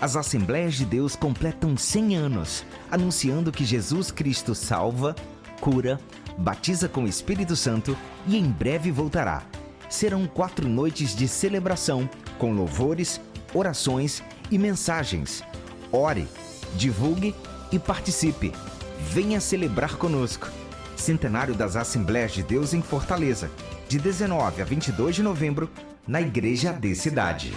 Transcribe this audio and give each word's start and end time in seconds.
as 0.00 0.14
Assembleias 0.14 0.74
de 0.74 0.84
Deus 0.84 1.16
completam 1.16 1.76
100 1.76 2.16
anos, 2.16 2.64
anunciando 2.90 3.50
que 3.50 3.64
Jesus 3.64 4.10
Cristo 4.10 4.54
salva, 4.54 5.14
cura, 5.60 6.00
batiza 6.36 6.88
com 6.88 7.04
o 7.04 7.08
Espírito 7.08 7.56
Santo 7.56 7.96
e 8.26 8.36
em 8.36 8.44
breve 8.44 8.92
voltará. 8.92 9.42
Serão 9.88 10.26
quatro 10.26 10.68
noites 10.68 11.16
de 11.16 11.26
celebração, 11.26 12.08
com 12.38 12.52
louvores, 12.52 13.20
orações 13.52 14.22
e 14.50 14.58
mensagens. 14.58 15.42
Ore, 15.90 16.28
divulgue 16.76 17.34
e 17.72 17.78
participe. 17.78 18.52
Venha 19.10 19.40
celebrar 19.40 19.96
conosco. 19.96 20.48
Centenário 20.94 21.54
das 21.54 21.74
Assembleias 21.74 22.32
de 22.32 22.42
Deus 22.42 22.74
em 22.74 22.82
Fortaleza, 22.82 23.50
de 23.88 23.98
19 23.98 24.62
a 24.62 24.64
22 24.64 25.16
de 25.16 25.22
novembro, 25.22 25.70
na 26.06 26.20
Igreja 26.20 26.72
de 26.72 26.94
Cidade. 26.94 27.52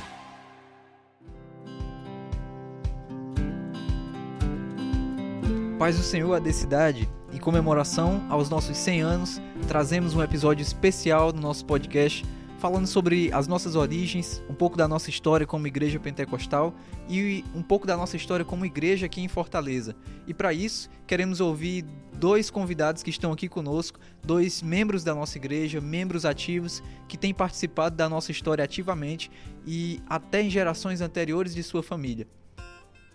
Paz 5.82 5.98
do 5.98 6.04
Senhor, 6.04 6.32
a 6.36 6.40
de 6.40 6.54
cidade, 6.54 7.10
em 7.34 7.40
comemoração 7.40 8.24
aos 8.30 8.52
nossos 8.52 8.78
100 8.78 9.02
anos, 9.02 9.42
trazemos 9.68 10.14
um 10.14 10.21
episódio 10.21 10.62
especial 10.62 11.32
do 11.32 11.42
nosso 11.42 11.66
podcast 11.66 12.24
falando 12.60 12.86
sobre 12.86 13.34
as 13.34 13.48
nossas 13.48 13.76
origens, 13.76 14.44
um 14.48 14.54
pouco 14.54 14.78
da 14.78 14.88
nossa 14.88 15.10
história 15.10 15.48
como 15.48 15.66
igreja 15.66 16.00
pentecostal 16.00 16.71
e 17.10 17.44
um 17.56 17.64
pouco 17.64 17.88
da 17.88 17.98
nossa 17.98 18.16
história 18.16 18.46
como 18.46 18.64
igreja 18.64 19.07
aqui 19.07 19.21
em 19.21 19.28
Fortaleza. 19.28 19.96
E 20.28 20.36
para 20.36 20.54
isso, 20.54 20.88
queremos 21.07 21.42
ouvir 21.42 21.84
dois 22.14 22.52
convidados 22.52 23.02
que 23.02 23.10
estão 23.10 23.32
aqui 23.32 23.50
conosco, 23.50 24.00
dois 24.24 24.62
membros 24.62 25.04
da 25.04 25.16
nossa 25.16 25.40
igreja, 25.40 25.82
membros 25.82 26.26
ativos 26.26 26.84
que 27.07 27.18
têm 27.18 27.34
participado 27.34 27.96
da 27.96 28.07
nossa 28.07 28.32
história 28.32 28.64
ativamente 28.64 29.32
e 29.66 30.00
até 30.07 30.43
em 30.43 30.50
gerações 30.52 31.02
anteriores 31.02 31.56
de 31.56 31.64
sua 31.64 31.82
família. 31.82 32.28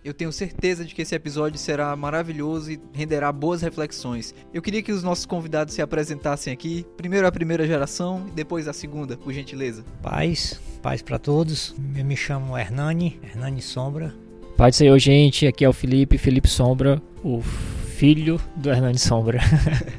Eu 0.07 0.15
tenho 0.15 0.31
certeza 0.31 0.85
de 0.85 0.95
que 0.95 1.03
esse 1.03 1.17
episódio 1.17 1.59
será 1.59 1.97
maravilhoso 1.97 2.71
e 2.71 2.81
renderá 2.93 3.33
boas 3.33 3.61
reflexões. 3.61 4.33
Eu 4.55 4.63
queria 4.63 4.81
que 4.81 4.93
os 4.93 5.03
nossos 5.03 5.27
convidados 5.27 5.75
se 5.75 5.83
apresentassem 5.83 6.53
aqui, 6.53 6.87
primeiro 6.97 7.27
a 7.27 7.33
primeira 7.33 7.67
geração 7.67 8.25
e 8.29 8.31
depois 8.31 8.69
a 8.69 8.73
segunda, 8.73 9.17
por 9.17 9.33
gentileza. 9.33 9.85
Paz, 10.01 10.61
paz 10.81 11.03
para 11.03 11.19
todos. 11.19 11.75
Eu 11.97 12.05
me 12.05 12.17
chamo 12.17 12.57
Hernani, 12.57 13.19
Hernani 13.21 13.61
Sombra. 13.61 14.15
Paz 14.57 14.77
do 14.77 14.79
Senhor, 14.79 14.99
gente. 15.01 15.45
Aqui 15.45 15.65
é 15.65 15.69
o 15.69 15.73
Felipe, 15.73 16.17
Felipe 16.19 16.47
Sombra, 16.47 17.03
o 17.25 17.43
filho 17.43 18.41
do 18.55 18.71
Hernani 18.71 19.01
Sombra. 19.01 19.41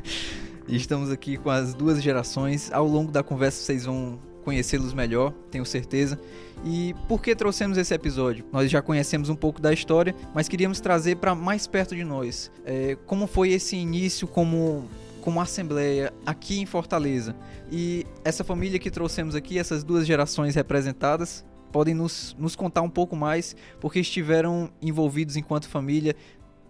e 0.69 0.77
estamos 0.77 1.11
aqui 1.11 1.35
com 1.35 1.49
as 1.49 1.73
duas 1.73 2.01
gerações. 2.01 2.71
Ao 2.71 2.87
longo 2.87 3.11
da 3.11 3.23
conversa 3.23 3.61
vocês 3.61 3.83
vão 3.83 4.17
conhecê-los 4.47 4.93
melhor, 4.93 5.33
tenho 5.51 5.65
certeza. 5.65 6.17
E 6.63 6.95
por 7.05 7.21
que 7.21 7.35
trouxemos 7.35 7.77
esse 7.77 7.93
episódio? 7.93 8.45
Nós 8.49 8.71
já 8.71 8.81
conhecemos 8.81 9.27
um 9.27 9.35
pouco 9.35 9.61
da 9.61 9.73
história, 9.73 10.15
mas 10.33 10.47
queríamos 10.47 10.79
trazer 10.79 11.17
para 11.17 11.35
mais 11.35 11.67
perto 11.67 11.93
de 11.93 12.05
nós. 12.05 12.49
É, 12.63 12.95
como 13.05 13.27
foi 13.27 13.49
esse 13.49 13.75
início 13.75 14.25
como 14.25 14.87
como 15.19 15.41
assembleia 15.41 16.13
aqui 16.25 16.61
em 16.61 16.65
Fortaleza. 16.65 17.35
E 17.69 18.05
essa 18.23 18.45
família 18.45 18.79
que 18.79 18.89
trouxemos 18.89 19.35
aqui, 19.35 19.59
essas 19.59 19.83
duas 19.83 20.07
gerações 20.07 20.55
representadas, 20.55 21.43
podem 21.69 21.93
nos, 21.93 22.33
nos 22.39 22.55
contar 22.55 22.81
um 22.81 22.89
pouco 22.89 23.13
mais, 23.17 23.53
porque 23.81 23.99
estiveram 23.99 24.69
envolvidos 24.81 25.35
enquanto 25.35 25.67
família 25.67 26.15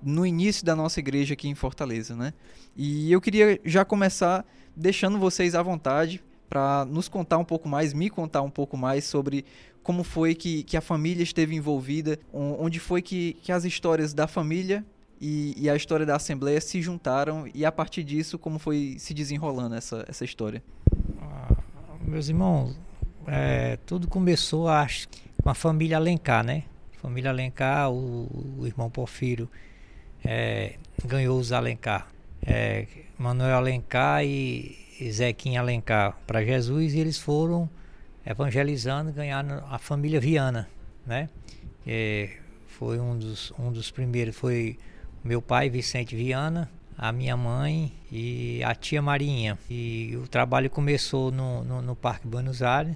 no 0.02 0.25
início 0.25 0.66
da 0.66 0.75
nossa 0.75 1.00
igreja 1.00 1.36
aqui 1.36 1.48
em 1.48 1.53
Fortaleza, 1.53 2.16
né? 2.16 2.33
E 2.75 3.11
eu 3.11 3.22
queria 3.22 3.59
já 3.64 3.86
começar 3.86 4.44
deixando 4.75 5.20
vocês 5.20 5.53
à 5.53 5.61
vontade 5.61 6.23
para 6.50 6.86
nos 6.86 7.08
contar 7.08 7.38
um 7.38 7.45
pouco 7.45 7.67
mais, 7.67 7.94
me 7.94 8.09
contar 8.09 8.42
um 8.42 8.50
pouco 8.50 8.78
mais 8.78 9.03
sobre 9.06 9.45
como 9.84 10.03
foi 10.03 10.36
que, 10.36 10.64
que 10.64 10.76
a 10.76 10.81
família 10.81 11.23
esteve 11.23 11.56
envolvida, 11.56 12.20
onde 12.34 12.80
foi 12.80 13.02
que, 13.02 13.34
que 13.42 13.52
as 13.52 13.64
histórias 13.64 14.14
da 14.14 14.28
família 14.28 14.86
e, 15.20 15.56
e, 15.58 15.70
a 15.70 15.76
história 15.76 16.06
da 16.06 16.16
Assembleia 16.16 16.59
se 16.62 16.81
juntaram 16.81 17.48
e 17.54 17.66
a 17.66 17.72
partir 17.72 18.04
disso 18.04 18.38
como 18.38 18.59
foi 18.59 18.98
se 19.00 19.14
desenrolando 19.14 19.76
essa, 19.76 20.05
essa 20.08 20.26
história. 20.26 20.61
Ah, 21.21 21.55
meus 22.02 22.30
irmãos, 22.30 22.77
é, 23.26 23.77
tudo 23.86 24.08
começou 24.08 24.67
acho, 24.67 25.08
com 25.42 25.50
a 25.50 25.55
família 25.55 25.98
Alencar, 25.98 26.44
né? 26.44 26.64
Família 27.02 27.32
Alencar, 27.32 27.89
o, 27.89 28.58
o 28.60 28.67
irmão 28.67 28.89
Porfírio 28.89 29.50
é, 30.23 30.76
ganhou 31.05 31.39
os 31.39 31.52
Alencar. 31.52 32.08
É, 32.45 32.86
Manuel 33.17 33.55
Alencar 33.55 34.23
e 34.23 34.86
Zequinha 35.09 35.61
Alencar 35.61 36.17
para 36.25 36.43
Jesus 36.43 36.93
e 36.93 36.99
eles 36.99 37.17
foram 37.17 37.69
evangelizando, 38.25 39.11
ganhando 39.11 39.63
a 39.69 39.77
família 39.77 40.19
Viana, 40.19 40.67
né? 41.05 41.30
Foi 42.67 42.99
um 42.99 43.17
dos, 43.17 43.52
um 43.58 43.71
dos 43.71 43.89
primeiros, 43.89 44.35
foi 44.35 44.77
meu 45.23 45.41
pai 45.41 45.69
Vicente 45.69 46.15
Viana, 46.15 46.69
a 46.97 47.11
minha 47.11 47.37
mãe 47.37 47.91
e 48.11 48.61
a 48.63 48.75
tia 48.75 49.02
Marinha. 49.02 49.58
E 49.69 50.17
o 50.17 50.27
trabalho 50.27 50.69
começou 50.69 51.31
no, 51.31 51.64
no, 51.64 51.81
no 51.81 51.95
Parque 51.95 52.27
Buenos 52.27 52.61
Aires 52.61 52.95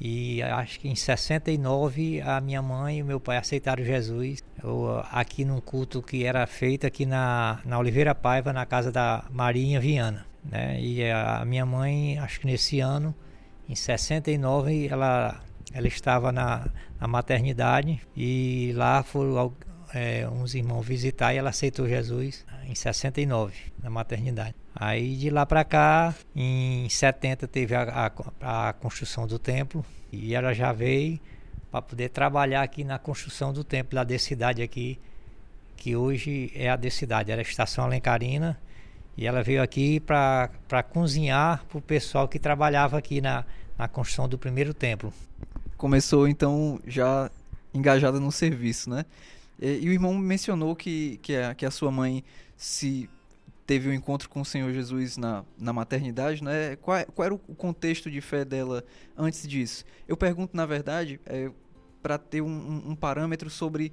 e 0.00 0.42
acho 0.42 0.80
que 0.80 0.88
em 0.88 0.94
69 0.94 2.22
a 2.22 2.40
minha 2.40 2.62
mãe 2.62 2.98
e 2.98 3.02
o 3.02 3.04
meu 3.04 3.20
pai 3.20 3.36
aceitaram 3.36 3.84
Jesus 3.84 4.42
eu, 4.62 5.02
aqui 5.10 5.44
num 5.44 5.60
culto 5.60 6.02
que 6.02 6.24
era 6.24 6.46
feito 6.46 6.86
aqui 6.86 7.04
na, 7.04 7.60
na 7.64 7.78
Oliveira 7.78 8.14
Paiva, 8.14 8.52
na 8.52 8.64
casa 8.64 8.90
da 8.90 9.24
Marinha 9.30 9.78
Viana. 9.80 10.29
Né? 10.44 10.80
E 10.80 11.10
a 11.10 11.44
minha 11.44 11.66
mãe, 11.66 12.18
acho 12.18 12.40
que 12.40 12.46
nesse 12.46 12.80
ano, 12.80 13.14
em 13.68 13.74
69, 13.74 14.88
ela, 14.88 15.40
ela 15.72 15.86
estava 15.86 16.32
na, 16.32 16.68
na 17.00 17.06
maternidade 17.06 18.00
e 18.16 18.72
lá 18.74 19.02
foram 19.02 19.54
é, 19.94 20.28
uns 20.28 20.54
irmãos 20.54 20.82
visitar 20.82 21.34
e 21.34 21.38
ela 21.38 21.50
aceitou 21.50 21.88
Jesus 21.88 22.44
em 22.66 22.74
69, 22.74 23.54
na 23.82 23.90
maternidade. 23.90 24.54
Aí 24.74 25.16
de 25.16 25.30
lá 25.30 25.44
para 25.44 25.64
cá, 25.64 26.14
em 26.34 26.88
70 26.88 27.46
teve 27.48 27.74
a, 27.74 28.12
a, 28.40 28.68
a 28.68 28.72
construção 28.72 29.26
do 29.26 29.38
templo 29.38 29.84
e 30.12 30.34
ela 30.34 30.52
já 30.52 30.72
veio 30.72 31.20
para 31.70 31.82
poder 31.82 32.08
trabalhar 32.08 32.62
aqui 32.62 32.82
na 32.82 32.98
construção 32.98 33.52
do 33.52 33.62
templo 33.62 34.04
da 34.04 34.18
cidade 34.18 34.62
aqui, 34.62 34.98
que 35.76 35.94
hoje 35.94 36.50
é 36.54 36.68
a 36.68 36.90
cidade, 36.90 37.30
era 37.30 37.40
a 37.40 37.42
Estação 37.42 37.84
Alencarina 37.84 38.58
e 39.20 39.26
ela 39.26 39.42
veio 39.42 39.62
aqui 39.62 40.00
para 40.00 40.48
cozinhar 40.88 41.62
para 41.66 41.76
o 41.76 41.82
pessoal 41.82 42.26
que 42.26 42.38
trabalhava 42.38 42.96
aqui 42.96 43.20
na, 43.20 43.44
na 43.76 43.86
construção 43.86 44.26
do 44.26 44.38
primeiro 44.38 44.72
templo. 44.72 45.12
Começou 45.76 46.26
então 46.26 46.80
já 46.86 47.30
engajada 47.74 48.18
no 48.18 48.32
serviço, 48.32 48.88
né? 48.88 49.04
E, 49.60 49.80
e 49.82 49.88
o 49.90 49.92
irmão 49.92 50.16
mencionou 50.16 50.74
que, 50.74 51.18
que, 51.22 51.36
a, 51.36 51.54
que 51.54 51.66
a 51.66 51.70
sua 51.70 51.90
mãe 51.90 52.24
se 52.56 53.10
teve 53.66 53.90
um 53.90 53.92
encontro 53.92 54.26
com 54.26 54.40
o 54.40 54.44
Senhor 54.44 54.72
Jesus 54.72 55.18
na, 55.18 55.44
na 55.58 55.74
maternidade, 55.74 56.42
né? 56.42 56.76
Qual, 56.76 57.04
qual 57.14 57.26
era 57.26 57.34
o 57.34 57.38
contexto 57.38 58.10
de 58.10 58.22
fé 58.22 58.42
dela 58.42 58.82
antes 59.14 59.46
disso? 59.46 59.84
Eu 60.08 60.16
pergunto, 60.16 60.56
na 60.56 60.64
verdade, 60.64 61.20
é, 61.26 61.50
para 62.02 62.16
ter 62.16 62.40
um, 62.40 62.82
um, 62.86 62.96
parâmetro 62.96 63.50
sobre 63.50 63.92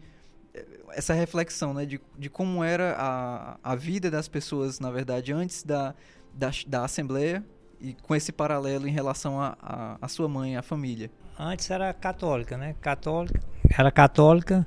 essa 0.89 1.13
reflexão 1.13 1.73
né, 1.73 1.85
de, 1.85 1.99
de 2.17 2.29
como 2.29 2.63
era 2.63 2.95
a, 2.97 3.57
a 3.63 3.75
vida 3.75 4.09
das 4.09 4.27
pessoas, 4.27 4.79
na 4.79 4.91
verdade, 4.91 5.33
antes 5.33 5.63
da, 5.63 5.93
da, 6.33 6.51
da 6.65 6.85
Assembleia 6.85 7.43
e 7.79 7.93
com 7.93 8.15
esse 8.15 8.31
paralelo 8.31 8.87
em 8.87 8.91
relação 8.91 9.39
a, 9.39 9.57
a, 9.61 9.97
a, 10.01 10.07
sua 10.07 10.27
mãe, 10.27 10.57
a 10.57 10.61
família. 10.61 11.11
Antes 11.37 11.69
era 11.69 11.93
católica, 11.93 12.57
né? 12.57 12.75
Católica, 12.81 13.39
era 13.77 13.91
católica 13.91 14.65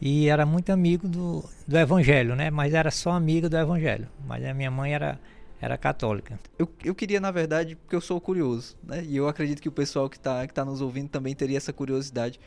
e 0.00 0.28
era 0.28 0.46
muito 0.46 0.70
amigo 0.70 1.06
do, 1.06 1.44
do 1.66 1.78
Evangelho, 1.78 2.34
né? 2.34 2.50
Mas 2.50 2.72
era 2.72 2.90
só 2.90 3.10
amiga 3.10 3.48
do 3.48 3.56
Evangelho. 3.56 4.08
Mas 4.26 4.44
a 4.44 4.54
minha 4.54 4.70
mãe 4.70 4.94
era 4.94 5.18
era 5.60 5.76
católica. 5.76 6.38
Eu, 6.56 6.72
eu 6.84 6.94
queria, 6.94 7.20
na 7.20 7.32
verdade, 7.32 7.74
porque 7.74 7.96
eu 7.96 8.00
sou 8.00 8.20
curioso, 8.20 8.76
né? 8.82 9.02
E 9.04 9.16
eu 9.16 9.26
acredito 9.26 9.60
que 9.60 9.68
o 9.68 9.72
pessoal 9.72 10.08
que 10.08 10.16
está 10.16 10.46
que 10.46 10.54
tá 10.54 10.64
nos 10.64 10.80
ouvindo 10.80 11.08
também 11.08 11.34
teria 11.34 11.56
essa 11.56 11.72
curiosidade 11.72 12.38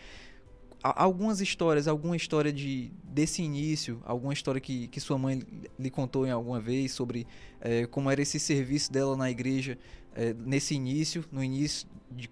algumas 0.83 1.41
histórias, 1.41 1.87
alguma 1.87 2.15
história 2.15 2.51
de 2.51 2.91
desse 3.03 3.41
início, 3.41 4.01
alguma 4.05 4.33
história 4.33 4.59
que, 4.59 4.87
que 4.87 4.99
sua 4.99 5.17
mãe 5.17 5.41
lhe 5.77 5.89
contou 5.89 6.25
em 6.25 6.31
alguma 6.31 6.59
vez 6.59 6.93
sobre 6.93 7.27
é, 7.59 7.85
como 7.85 8.09
era 8.09 8.21
esse 8.21 8.39
serviço 8.39 8.91
dela 8.91 9.17
na 9.17 9.29
igreja 9.29 9.77
é, 10.15 10.33
nesse 10.33 10.73
início, 10.73 11.25
no 11.31 11.43
início 11.43 11.87
de, 12.09 12.29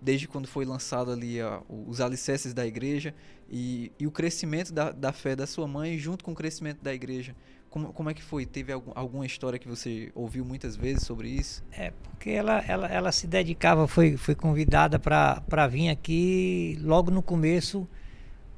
desde 0.00 0.26
quando 0.26 0.48
foi 0.48 0.64
lançado 0.64 1.10
ali 1.10 1.40
a, 1.40 1.62
os 1.68 2.00
alicerces 2.00 2.54
da 2.54 2.66
igreja 2.66 3.14
e, 3.50 3.92
e 3.98 4.06
o 4.06 4.10
crescimento 4.10 4.72
da, 4.72 4.90
da 4.90 5.12
fé 5.12 5.36
da 5.36 5.46
sua 5.46 5.68
mãe 5.68 5.98
junto 5.98 6.24
com 6.24 6.32
o 6.32 6.34
crescimento 6.34 6.82
da 6.82 6.94
igreja. 6.94 7.36
Como, 7.76 7.92
como 7.92 8.08
é 8.08 8.14
que 8.14 8.22
foi? 8.22 8.46
Teve 8.46 8.72
algum, 8.72 8.90
alguma 8.94 9.26
história 9.26 9.58
que 9.58 9.68
você 9.68 10.10
ouviu 10.14 10.46
muitas 10.46 10.74
vezes 10.74 11.02
sobre 11.02 11.28
isso? 11.28 11.62
É, 11.70 11.90
porque 11.90 12.30
ela, 12.30 12.64
ela, 12.66 12.86
ela 12.86 13.12
se 13.12 13.26
dedicava, 13.26 13.86
foi, 13.86 14.16
foi 14.16 14.34
convidada 14.34 14.98
para 14.98 15.66
vir 15.66 15.90
aqui 15.90 16.78
logo 16.80 17.10
no 17.10 17.20
começo 17.20 17.86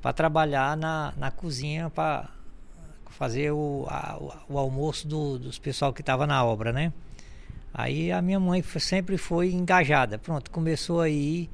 para 0.00 0.12
trabalhar 0.12 0.76
na, 0.76 1.12
na 1.16 1.32
cozinha 1.32 1.90
para 1.90 2.30
fazer 3.10 3.50
o, 3.50 3.86
a, 3.88 4.20
o 4.48 4.56
almoço 4.56 5.08
do, 5.08 5.36
dos 5.36 5.58
pessoal 5.58 5.92
que 5.92 6.00
estava 6.00 6.24
na 6.24 6.44
obra, 6.44 6.72
né? 6.72 6.92
Aí 7.74 8.12
a 8.12 8.22
minha 8.22 8.38
mãe 8.38 8.62
sempre 8.62 9.18
foi 9.18 9.50
engajada. 9.50 10.16
Pronto, 10.16 10.48
começou 10.48 11.00
aí 11.00 11.50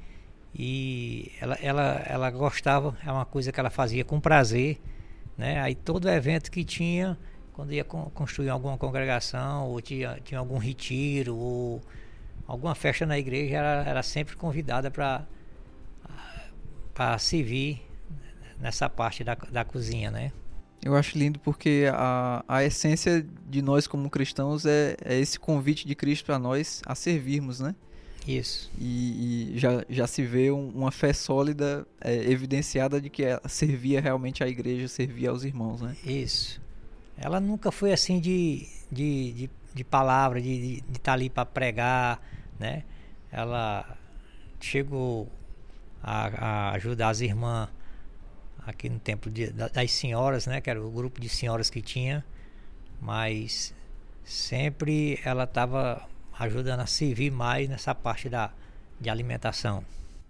e 0.54 1.32
ela, 1.40 1.54
ela, 1.62 2.02
ela 2.06 2.30
gostava, 2.30 2.94
é 3.06 3.10
uma 3.10 3.24
coisa 3.24 3.50
que 3.50 3.58
ela 3.58 3.70
fazia 3.70 4.04
com 4.04 4.20
prazer, 4.20 4.78
né? 5.38 5.62
Aí 5.62 5.74
todo 5.74 6.10
evento 6.10 6.50
que 6.50 6.62
tinha, 6.62 7.18
quando 7.54 7.72
ia 7.72 7.84
construir 7.84 8.50
alguma 8.50 8.76
congregação, 8.76 9.68
ou 9.68 9.80
tinha, 9.80 10.20
tinha 10.24 10.38
algum 10.38 10.58
retiro, 10.58 11.36
ou 11.36 11.80
alguma 12.46 12.74
festa 12.74 13.06
na 13.06 13.18
igreja, 13.18 13.56
ela 13.56 13.88
era 13.88 14.02
sempre 14.02 14.36
convidada 14.36 14.90
para 14.90 15.26
servir 17.18 17.80
nessa 18.60 18.88
parte 18.90 19.24
da, 19.24 19.34
da 19.34 19.64
cozinha, 19.64 20.10
né? 20.10 20.32
Eu 20.82 20.94
acho 20.94 21.16
lindo 21.16 21.38
porque 21.38 21.86
a, 21.90 22.44
a 22.46 22.62
essência 22.62 23.26
de 23.48 23.62
nós 23.62 23.86
como 23.86 24.10
cristãos 24.10 24.66
é, 24.66 24.96
é 25.02 25.18
esse 25.18 25.40
convite 25.40 25.86
de 25.86 25.94
Cristo 25.94 26.26
para 26.26 26.38
nós 26.38 26.82
a 26.84 26.94
servirmos, 26.94 27.60
né? 27.60 27.74
Isso. 28.26 28.70
E, 28.78 29.52
e 29.54 29.58
já, 29.58 29.84
já 29.88 30.06
se 30.06 30.22
vê 30.24 30.50
um, 30.50 30.68
uma 30.70 30.90
fé 30.90 31.12
sólida, 31.12 31.86
é, 32.00 32.14
evidenciada 32.30 33.00
de 33.00 33.08
que 33.08 33.22
ela 33.22 33.48
servia 33.48 34.00
realmente 34.00 34.42
à 34.42 34.48
igreja, 34.48 34.88
servia 34.88 35.30
aos 35.30 35.44
irmãos, 35.44 35.80
né? 35.80 35.96
Isso. 36.04 36.63
Ela 37.16 37.40
nunca 37.40 37.70
foi 37.70 37.92
assim 37.92 38.20
de, 38.20 38.66
de, 38.90 39.32
de, 39.32 39.50
de 39.74 39.84
palavra, 39.84 40.40
de 40.40 40.82
estar 40.88 41.00
tá 41.02 41.12
ali 41.12 41.30
para 41.30 41.46
pregar, 41.46 42.20
né? 42.58 42.84
Ela 43.30 43.96
chegou 44.60 45.28
a, 46.02 46.26
a, 46.26 46.70
ajudar 46.72 47.08
as 47.08 47.20
irmãs 47.20 47.68
aqui 48.66 48.88
no 48.88 48.98
templo 48.98 49.30
de, 49.30 49.50
das 49.50 49.90
senhoras, 49.90 50.46
né? 50.46 50.60
Que 50.60 50.70
era 50.70 50.82
o 50.82 50.90
grupo 50.90 51.20
de 51.20 51.28
senhoras 51.28 51.70
que 51.70 51.80
tinha, 51.80 52.24
mas 53.00 53.74
sempre 54.24 55.20
ela 55.24 55.44
estava 55.44 56.08
ajudando 56.38 56.80
a 56.80 56.86
servir 56.86 57.30
mais 57.30 57.68
nessa 57.68 57.94
parte 57.94 58.28
da, 58.28 58.52
de 59.00 59.08
alimentação. 59.08 59.84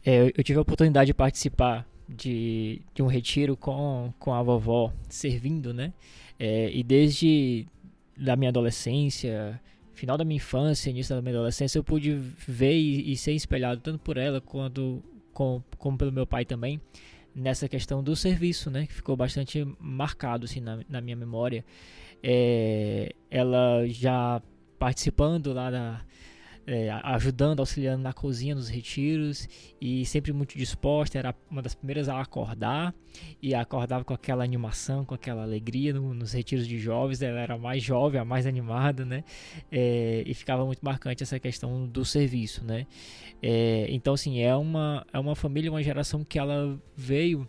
É, 0.04 0.32
eu 0.36 0.44
tive 0.44 0.58
a 0.58 0.62
oportunidade 0.62 1.06
de 1.06 1.14
participar 1.14 1.86
de, 2.08 2.80
de 2.94 3.02
um 3.02 3.06
retiro 3.06 3.56
com, 3.56 4.12
com 4.18 4.32
a 4.32 4.42
vovó 4.42 4.92
servindo, 5.08 5.72
né? 5.72 5.92
É, 6.38 6.70
e 6.70 6.82
desde 6.82 7.66
da 8.16 8.36
minha 8.36 8.50
adolescência, 8.50 9.60
final 9.92 10.16
da 10.16 10.24
minha 10.24 10.36
infância, 10.36 10.90
início 10.90 11.14
da 11.14 11.22
minha 11.22 11.34
adolescência, 11.34 11.78
eu 11.78 11.84
pude 11.84 12.14
ver 12.14 12.74
e, 12.74 13.12
e 13.12 13.16
ser 13.16 13.32
espelhado 13.32 13.80
tanto 13.80 13.98
por 13.98 14.16
ela 14.16 14.40
quanto 14.40 15.02
com, 15.32 15.62
como 15.78 15.98
pelo 15.98 16.12
meu 16.12 16.26
pai 16.26 16.44
também 16.44 16.80
nessa 17.34 17.68
questão 17.68 18.02
do 18.02 18.14
serviço, 18.14 18.70
né? 18.70 18.86
Que 18.86 18.94
ficou 18.94 19.16
bastante 19.16 19.66
marcado 19.80 20.44
assim 20.44 20.60
na, 20.60 20.80
na 20.88 21.00
minha 21.00 21.16
memória. 21.16 21.64
É, 22.22 23.12
ela 23.30 23.86
já 23.88 24.40
participando 24.78 25.52
lá 25.52 25.70
da, 25.70 26.00
é, 26.66 26.90
ajudando, 26.90 27.60
auxiliando 27.60 28.02
na 28.02 28.12
cozinha, 28.12 28.54
nos 28.54 28.68
retiros 28.68 29.48
e 29.80 30.04
sempre 30.06 30.32
muito 30.32 30.56
disposta. 30.56 31.18
Era 31.18 31.34
uma 31.50 31.60
das 31.60 31.74
primeiras 31.74 32.08
a 32.08 32.20
acordar 32.20 32.94
e 33.42 33.54
acordava 33.54 34.04
com 34.04 34.14
aquela 34.14 34.42
animação, 34.42 35.04
com 35.04 35.14
aquela 35.14 35.42
alegria 35.42 35.92
no, 35.92 36.14
nos 36.14 36.32
retiros 36.32 36.66
de 36.66 36.78
jovens. 36.78 37.22
Ela 37.22 37.40
era 37.40 37.54
a 37.54 37.58
mais 37.58 37.82
jovem, 37.82 38.20
a 38.20 38.24
mais 38.24 38.46
animada, 38.46 39.04
né? 39.04 39.24
É, 39.70 40.22
e 40.26 40.34
ficava 40.34 40.64
muito 40.64 40.80
marcante 40.82 41.22
essa 41.22 41.38
questão 41.38 41.86
do 41.86 42.04
serviço, 42.04 42.64
né? 42.64 42.86
É, 43.42 43.86
então, 43.90 44.14
assim, 44.14 44.40
é 44.40 44.54
uma, 44.56 45.06
é 45.12 45.18
uma 45.18 45.36
família, 45.36 45.70
uma 45.70 45.82
geração 45.82 46.24
que 46.24 46.38
ela 46.38 46.80
veio 46.96 47.46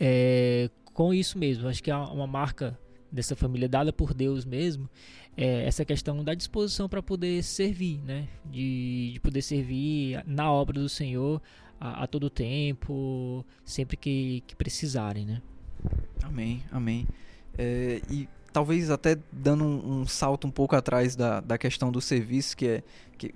é, 0.00 0.70
com 0.92 1.12
isso 1.12 1.38
mesmo. 1.38 1.68
Acho 1.68 1.82
que 1.82 1.90
é 1.90 1.96
uma 1.96 2.26
marca 2.26 2.78
dessa 3.12 3.36
família 3.36 3.68
dada 3.68 3.92
por 3.92 4.14
Deus 4.14 4.44
mesmo 4.44 4.88
é, 5.36 5.64
essa 5.66 5.84
questão 5.84 6.22
da 6.22 6.34
disposição 6.34 6.88
para 6.88 7.02
poder 7.02 7.42
servir, 7.42 7.98
né? 8.04 8.28
De, 8.44 9.12
de, 9.14 9.20
poder 9.20 9.42
servir 9.42 10.22
na 10.26 10.50
obra 10.50 10.80
do 10.80 10.88
Senhor 10.88 11.40
a, 11.80 12.04
a 12.04 12.06
todo 12.06 12.28
tempo, 12.28 13.44
sempre 13.64 13.96
que, 13.96 14.42
que 14.46 14.54
precisarem, 14.54 15.24
né? 15.24 15.42
Amém, 16.22 16.62
amém. 16.70 17.08
É, 17.56 18.00
e 18.10 18.28
talvez 18.52 18.90
até 18.90 19.18
dando 19.32 19.64
um, 19.64 20.00
um, 20.00 20.06
salto 20.06 20.46
um 20.46 20.50
pouco 20.50 20.76
atrás 20.76 21.16
da, 21.16 21.40
da 21.40 21.56
questão 21.56 21.90
do 21.90 22.00
serviço, 22.00 22.56
que 22.56 22.66
é 22.66 22.82
que 23.16 23.34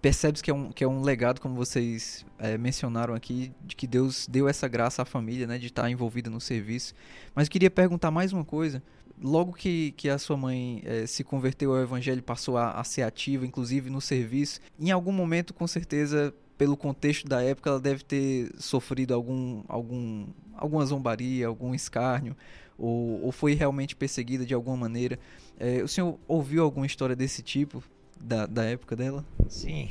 percebes 0.00 0.42
que 0.42 0.50
é 0.50 0.54
um, 0.54 0.70
que 0.70 0.84
é 0.84 0.88
um 0.88 1.00
legado, 1.00 1.40
como 1.40 1.54
vocês 1.54 2.26
é, 2.38 2.58
mencionaram 2.58 3.14
aqui, 3.14 3.50
de 3.62 3.74
que 3.74 3.86
Deus 3.86 4.26
deu 4.30 4.46
essa 4.46 4.68
graça 4.68 5.00
à 5.00 5.04
família, 5.04 5.46
né, 5.46 5.58
de 5.58 5.68
estar 5.68 5.90
envolvida 5.90 6.28
no 6.28 6.40
serviço. 6.40 6.94
Mas 7.34 7.48
queria 7.48 7.70
perguntar 7.70 8.10
mais 8.10 8.30
uma 8.30 8.44
coisa, 8.44 8.82
logo 9.22 9.52
que, 9.52 9.92
que 9.92 10.08
a 10.08 10.18
sua 10.18 10.36
mãe 10.36 10.82
é, 10.84 11.06
se 11.06 11.22
converteu 11.24 11.74
ao 11.74 11.82
evangelho, 11.82 12.22
passou 12.22 12.56
a, 12.56 12.72
a 12.72 12.84
ser 12.84 13.02
ativa, 13.02 13.46
inclusive 13.46 13.90
no 13.90 14.00
serviço, 14.00 14.60
em 14.78 14.90
algum 14.90 15.12
momento, 15.12 15.54
com 15.54 15.66
certeza, 15.66 16.34
pelo 16.56 16.76
contexto 16.76 17.28
da 17.28 17.42
época, 17.42 17.70
ela 17.70 17.80
deve 17.80 18.04
ter 18.04 18.50
sofrido 18.58 19.14
algum, 19.14 19.62
algum, 19.68 20.26
alguma 20.54 20.84
zombaria, 20.86 21.46
algum 21.46 21.74
escárnio, 21.74 22.36
ou, 22.78 23.24
ou 23.24 23.32
foi 23.32 23.54
realmente 23.54 23.94
perseguida 23.94 24.44
de 24.44 24.54
alguma 24.54 24.76
maneira. 24.76 25.18
É, 25.58 25.82
o 25.82 25.88
senhor 25.88 26.18
ouviu 26.26 26.62
alguma 26.62 26.86
história 26.86 27.14
desse 27.14 27.42
tipo 27.42 27.82
da, 28.20 28.46
da 28.46 28.64
época 28.64 28.96
dela? 28.96 29.24
Sim, 29.48 29.90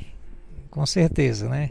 com 0.70 0.84
certeza, 0.84 1.48
né? 1.48 1.70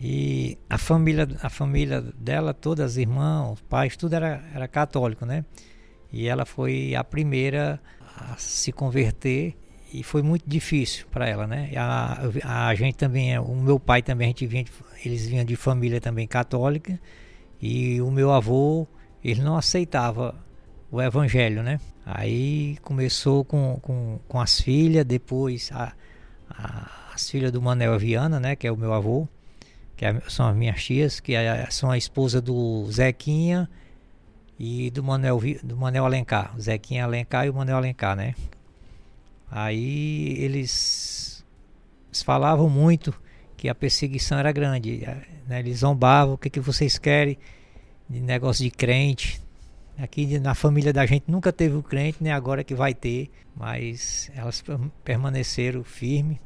E 0.00 0.56
a 0.70 0.78
família, 0.78 1.28
a 1.42 1.50
família 1.50 2.00
dela, 2.00 2.54
todas 2.54 2.92
as 2.92 2.96
irmãs, 2.96 3.60
pais, 3.68 3.96
tudo 3.96 4.14
era, 4.14 4.44
era 4.54 4.68
católico, 4.68 5.26
né? 5.26 5.44
E 6.12 6.26
ela 6.26 6.44
foi 6.44 6.94
a 6.94 7.04
primeira 7.04 7.80
a 8.16 8.36
se 8.36 8.72
converter 8.72 9.56
e 9.92 10.02
foi 10.02 10.22
muito 10.22 10.44
difícil 10.46 11.06
para 11.10 11.26
ela, 11.28 11.46
né? 11.46 11.70
A, 11.76 12.68
a 12.68 12.74
gente 12.74 12.96
também, 12.96 13.34
é, 13.34 13.40
o 13.40 13.54
meu 13.54 13.78
pai 13.78 14.02
também, 14.02 14.26
a 14.26 14.28
gente 14.28 14.46
vinha, 14.46 14.64
eles 15.04 15.26
vinham 15.26 15.44
de 15.44 15.56
família 15.56 16.00
também 16.00 16.26
católica 16.26 16.98
e 17.60 18.00
o 18.00 18.10
meu 18.10 18.32
avô, 18.32 18.86
ele 19.24 19.42
não 19.42 19.56
aceitava 19.56 20.34
o 20.90 21.00
evangelho, 21.00 21.62
né? 21.62 21.80
Aí 22.04 22.76
começou 22.82 23.44
com, 23.44 23.78
com, 23.80 24.18
com 24.26 24.40
as 24.40 24.60
filhas, 24.60 25.04
depois 25.04 25.70
a, 25.72 25.92
a, 26.50 26.90
as 27.14 27.30
filhas 27.30 27.52
do 27.52 27.60
Manel 27.60 27.98
Viana, 27.98 28.40
né? 28.40 28.56
Que 28.56 28.66
é 28.66 28.72
o 28.72 28.76
meu 28.76 28.92
avô, 28.92 29.28
que 29.96 30.04
é, 30.04 30.20
são 30.28 30.48
as 30.48 30.56
minhas 30.56 30.82
tias, 30.82 31.20
que 31.20 31.34
é, 31.34 31.66
são 31.70 31.90
a 31.90 31.98
esposa 31.98 32.40
do 32.40 32.90
Zequinha 32.90 33.68
e 34.58 34.90
do 34.90 35.02
Manuel, 35.04 35.40
do 35.62 35.76
Manuel 35.76 36.04
Alencar, 36.04 36.56
o 36.56 36.60
Zequinha 36.60 37.04
Alencar 37.04 37.46
e 37.46 37.50
o 37.50 37.54
Manuel 37.54 37.76
Alencar, 37.76 38.16
né? 38.16 38.34
Aí 39.50 40.34
eles, 40.38 41.44
eles 42.08 42.22
falavam 42.22 42.68
muito 42.68 43.14
que 43.56 43.68
a 43.68 43.74
perseguição 43.74 44.38
era 44.38 44.52
grande, 44.52 45.06
né? 45.46 45.60
eles 45.60 45.78
zombavam, 45.78 46.34
o 46.34 46.38
que, 46.38 46.50
que 46.50 46.60
vocês 46.60 46.98
querem 46.98 47.38
de 48.08 48.20
negócio 48.20 48.64
de 48.64 48.70
crente. 48.70 49.42
Aqui 49.96 50.38
na 50.38 50.54
família 50.54 50.92
da 50.92 51.04
gente 51.06 51.24
nunca 51.28 51.52
teve 51.52 51.74
o 51.74 51.82
crente, 51.82 52.18
nem 52.20 52.32
agora 52.32 52.62
que 52.62 52.74
vai 52.74 52.94
ter, 52.94 53.30
mas 53.56 54.30
elas 54.34 54.62
permaneceram 55.02 55.82
firmes, 55.82 56.38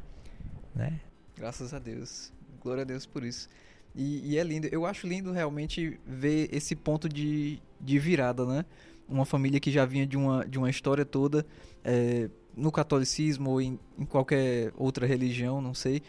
né? 0.75 1.01
Graças 1.37 1.75
a 1.75 1.79
Deus, 1.79 2.33
glória 2.63 2.83
a 2.83 2.85
Deus 2.85 3.05
por 3.05 3.25
isso. 3.25 3.49
E, 3.95 4.33
e, 4.33 4.39
é 4.39 4.43
lindo, 4.43 4.69
eu 4.73 4.87
acho 4.87 5.07
lindo 5.07 5.33
realmente 5.33 5.99
ver 6.07 6.49
esse 6.53 6.75
ponto 6.75 7.09
de, 7.09 7.61
de 7.81 7.99
virada, 7.99 8.47
né? 8.47 8.65
Uma 9.09 9.27
família 9.27 9.61
que 9.61 9.71
já 9.71 9.85
vinha 9.85 10.07
de 10.07 10.17
uma, 10.17 10.47
de 10.47 10.59
uma 10.59 10.71
história 10.71 11.05
toda 11.05 11.45
é, 11.85 12.31
no 12.57 12.73
catolicismo 12.73 13.51
ou 13.51 13.61
em, 13.61 13.79
em 13.99 14.05
qualquer 14.05 14.73
outra 14.77 15.07
religião, 15.07 15.61
não 15.61 15.75
sei, 15.75 16.03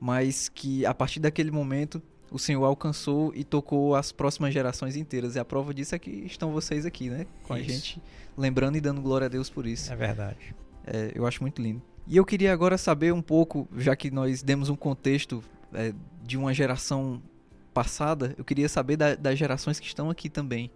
mas 0.00 0.48
que 0.48 0.86
a 0.86 0.94
partir 0.94 1.20
daquele 1.20 1.50
momento 1.50 2.02
o 2.30 2.38
Senhor 2.38 2.64
alcançou 2.64 3.32
e 3.34 3.42
tocou 3.42 3.94
as 3.94 4.12
próximas 4.12 4.52
gerações 4.52 4.96
inteiras. 4.96 5.34
E 5.36 5.38
a 5.38 5.44
prova 5.44 5.72
disso 5.72 5.94
é 5.94 5.98
que 5.98 6.10
estão 6.10 6.52
vocês 6.52 6.84
aqui, 6.84 7.08
né? 7.08 7.26
Com 7.42 7.56
isso. 7.56 7.70
a 7.70 7.72
gente, 7.72 8.02
lembrando 8.36 8.76
e 8.76 8.80
dando 8.80 9.00
glória 9.00 9.26
a 9.26 9.28
Deus 9.28 9.48
por 9.48 9.66
isso. 9.66 9.92
É 9.92 9.96
verdade. 9.96 10.54
É, 10.86 11.12
eu 11.14 11.26
acho 11.26 11.42
muito 11.42 11.60
lindo. 11.60 11.82
E 12.06 12.16
eu 12.16 12.24
queria 12.24 12.52
agora 12.52 12.78
saber 12.78 13.12
um 13.12 13.20
pouco, 13.20 13.68
já 13.76 13.94
que 13.94 14.10
nós 14.10 14.42
demos 14.42 14.68
um 14.68 14.76
contexto 14.76 15.42
é, 15.72 15.92
de 16.22 16.36
uma 16.36 16.52
geração 16.52 17.22
passada, 17.72 18.34
eu 18.36 18.44
queria 18.44 18.68
saber 18.68 18.96
da, 18.96 19.14
das 19.14 19.38
gerações 19.38 19.78
que 19.78 19.86
estão 19.86 20.10
aqui 20.10 20.28
também. 20.28 20.70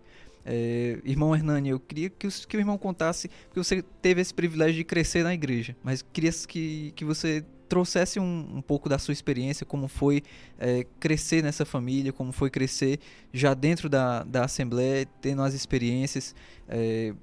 É, 0.45 0.99
irmão 1.05 1.35
Hernani, 1.35 1.71
eu 1.71 1.79
queria 1.81 2.11
que, 2.11 2.29
que, 2.29 2.57
o 2.57 2.61
irmão 2.61 2.77
contasse, 2.77 3.29
porque 3.47 3.63
você 3.63 3.83
teve 4.01 4.21
esse 4.21 4.35
privilégio 4.35 4.77
de 4.77 4.85
crescer 4.85 5.23
na 5.23 5.33
igreja, 5.33 5.77
mas 5.83 6.03
queria 6.03 6.33
que, 6.49 6.93
que 6.97 7.05
você 7.05 7.45
trouxesse 7.69 8.21
um, 8.21 8.57
um 8.57 8.61
pouco 8.61 8.89
da 8.89 8.99
sua 8.99 9.13
experiência, 9.13 9.65
como 9.65 9.89
foi 9.89 10.23
é, 10.59 10.85
crescer 11.01 11.43
nessa 11.43 11.65
família, 11.65 12.13
como 12.13 12.31
foi 12.31 12.51
crescer 12.51 12.99
já 13.33 13.55
dentro 13.55 13.89
da, 13.89 14.25
da 14.25 14.45
Assembleia, 14.45 15.07
tendo 15.21 15.43
as 15.43 15.55
experiências, 15.55 16.35
é, 16.69 17.15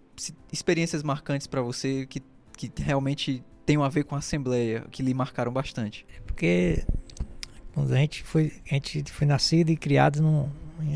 experiências 0.51 1.03
marcantes 1.03 1.45
para 1.45 1.61
você 1.61 2.07
que, 2.07 2.21
que 2.57 2.71
realmente 2.81 3.43
tenham 3.63 3.83
a 3.83 3.89
ver 3.89 4.05
com 4.05 4.15
a 4.15 4.17
Assembleia, 4.17 4.85
que 4.89 5.03
lhe 5.03 5.13
marcaram 5.13 5.51
bastante. 5.51 6.03
É 6.17 6.21
porque 6.21 6.83
a 7.83 7.95
gente 7.95 8.23
foi, 8.23 8.53
a 8.69 8.73
gente 8.73 9.03
foi 9.11 9.27
nascido 9.27 9.69
e 9.69 9.77
criado 9.77 10.49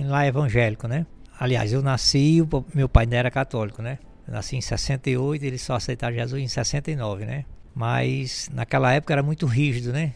lá 0.05 0.25
evangélico, 0.25 0.87
né? 0.87 1.05
Aliás, 1.39 1.73
eu 1.73 1.81
nasci, 1.81 2.41
meu 2.73 2.87
pai 2.87 3.03
ainda 3.03 3.17
era 3.17 3.31
católico, 3.31 3.81
né? 3.81 3.99
Eu 4.27 4.33
nasci 4.33 4.55
em 4.55 4.61
68, 4.61 5.43
ele 5.43 5.57
só 5.57 5.75
aceitaram 5.75 6.15
Jesus 6.15 6.41
em 6.41 6.47
69, 6.47 7.25
né? 7.25 7.45
Mas 7.75 8.49
naquela 8.53 8.93
época 8.93 9.13
era 9.13 9.23
muito 9.23 9.45
rígido, 9.45 9.91
né? 9.91 10.13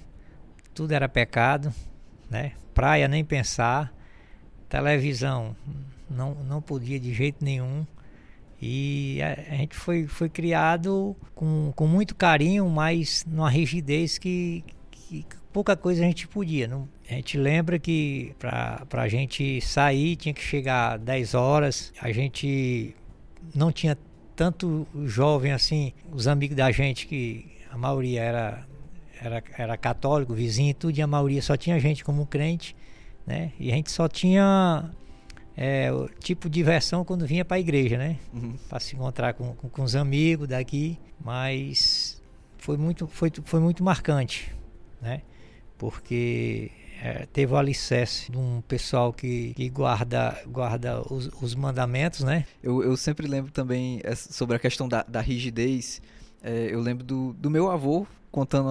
Tudo 0.73 0.93
era 0.93 1.09
pecado, 1.09 1.73
né? 2.29 2.53
praia 2.77 3.07
nem 3.07 3.25
pensar. 3.25 3.91
Televisão 4.69 5.55
não, 6.07 6.35
não 6.35 6.61
podia 6.61 6.99
de 6.99 7.11
jeito 7.11 7.43
nenhum. 7.43 7.87
E 8.61 9.19
a, 9.23 9.53
a 9.53 9.57
gente 9.57 9.75
foi, 9.75 10.05
foi 10.05 10.29
criado 10.29 11.15
com, 11.33 11.73
com 11.75 11.87
muito 11.87 12.13
carinho, 12.13 12.69
mas 12.69 13.25
numa 13.27 13.49
rigidez 13.49 14.19
que, 14.19 14.63
que 14.91 15.25
pouca 15.57 15.75
coisa 15.75 16.03
a 16.03 16.05
gente 16.05 16.27
podia. 16.27 16.67
Não, 16.67 16.87
a 17.09 17.15
gente 17.15 17.35
lembra 17.35 17.79
que 17.79 18.35
para 18.37 18.85
a 18.91 19.07
gente 19.07 19.59
sair 19.59 20.15
tinha 20.15 20.31
que 20.31 20.39
chegar 20.41 20.99
10 20.99 21.33
horas. 21.33 21.91
A 21.99 22.11
gente 22.11 22.95
não 23.55 23.71
tinha 23.71 23.97
tanto 24.35 24.87
jovem 25.05 25.51
assim, 25.51 25.93
os 26.11 26.27
amigos 26.27 26.55
da 26.55 26.69
gente, 26.69 27.07
que 27.07 27.43
a 27.71 27.75
maioria 27.75 28.21
era, 28.21 28.67
era, 29.19 29.43
era 29.57 29.77
católico, 29.77 30.31
vizinho 30.31 30.69
e 30.69 30.73
tudo, 30.75 30.95
e 30.95 31.01
a 31.01 31.07
maioria 31.07 31.41
só 31.41 31.57
tinha 31.57 31.79
gente 31.79 32.05
como 32.05 32.27
crente, 32.27 32.75
né? 33.25 33.51
E 33.59 33.71
a 33.71 33.75
gente 33.75 33.89
só 33.89 34.07
tinha 34.07 34.91
é, 35.55 35.91
o 35.91 36.07
tipo 36.07 36.47
de 36.47 36.53
diversão 36.53 37.03
quando 37.03 37.25
vinha 37.25 37.43
para 37.43 37.57
a 37.57 37.59
igreja, 37.59 37.97
né? 37.97 38.17
Uhum. 38.31 38.53
Para 38.69 38.79
se 38.79 38.95
encontrar 38.95 39.33
com, 39.33 39.55
com, 39.55 39.67
com, 39.67 39.81
os 39.81 39.95
amigos 39.95 40.47
daqui, 40.47 40.99
mas 41.19 42.21
foi 42.59 42.77
muito, 42.77 43.07
foi, 43.07 43.31
foi 43.43 43.59
muito 43.59 43.83
marcante, 43.83 44.55
né? 45.01 45.23
Porque 45.77 46.71
é, 47.01 47.27
teve 47.31 47.53
o 47.53 47.57
alicerce 47.57 48.31
de 48.31 48.37
um 48.37 48.61
pessoal 48.61 49.13
que, 49.13 49.53
que 49.53 49.69
guarda, 49.69 50.41
guarda 50.47 51.01
os, 51.11 51.29
os 51.41 51.55
mandamentos, 51.55 52.21
né? 52.21 52.45
Eu, 52.61 52.83
eu 52.83 52.97
sempre 52.97 53.27
lembro 53.27 53.51
também 53.51 54.01
sobre 54.15 54.55
a 54.55 54.59
questão 54.59 54.87
da, 54.87 55.03
da 55.03 55.21
rigidez. 55.21 56.01
É, 56.41 56.69
eu 56.71 56.79
lembro 56.79 57.03
do, 57.03 57.33
do 57.33 57.49
meu 57.49 57.69
avô 57.69 58.07
contando 58.31 58.69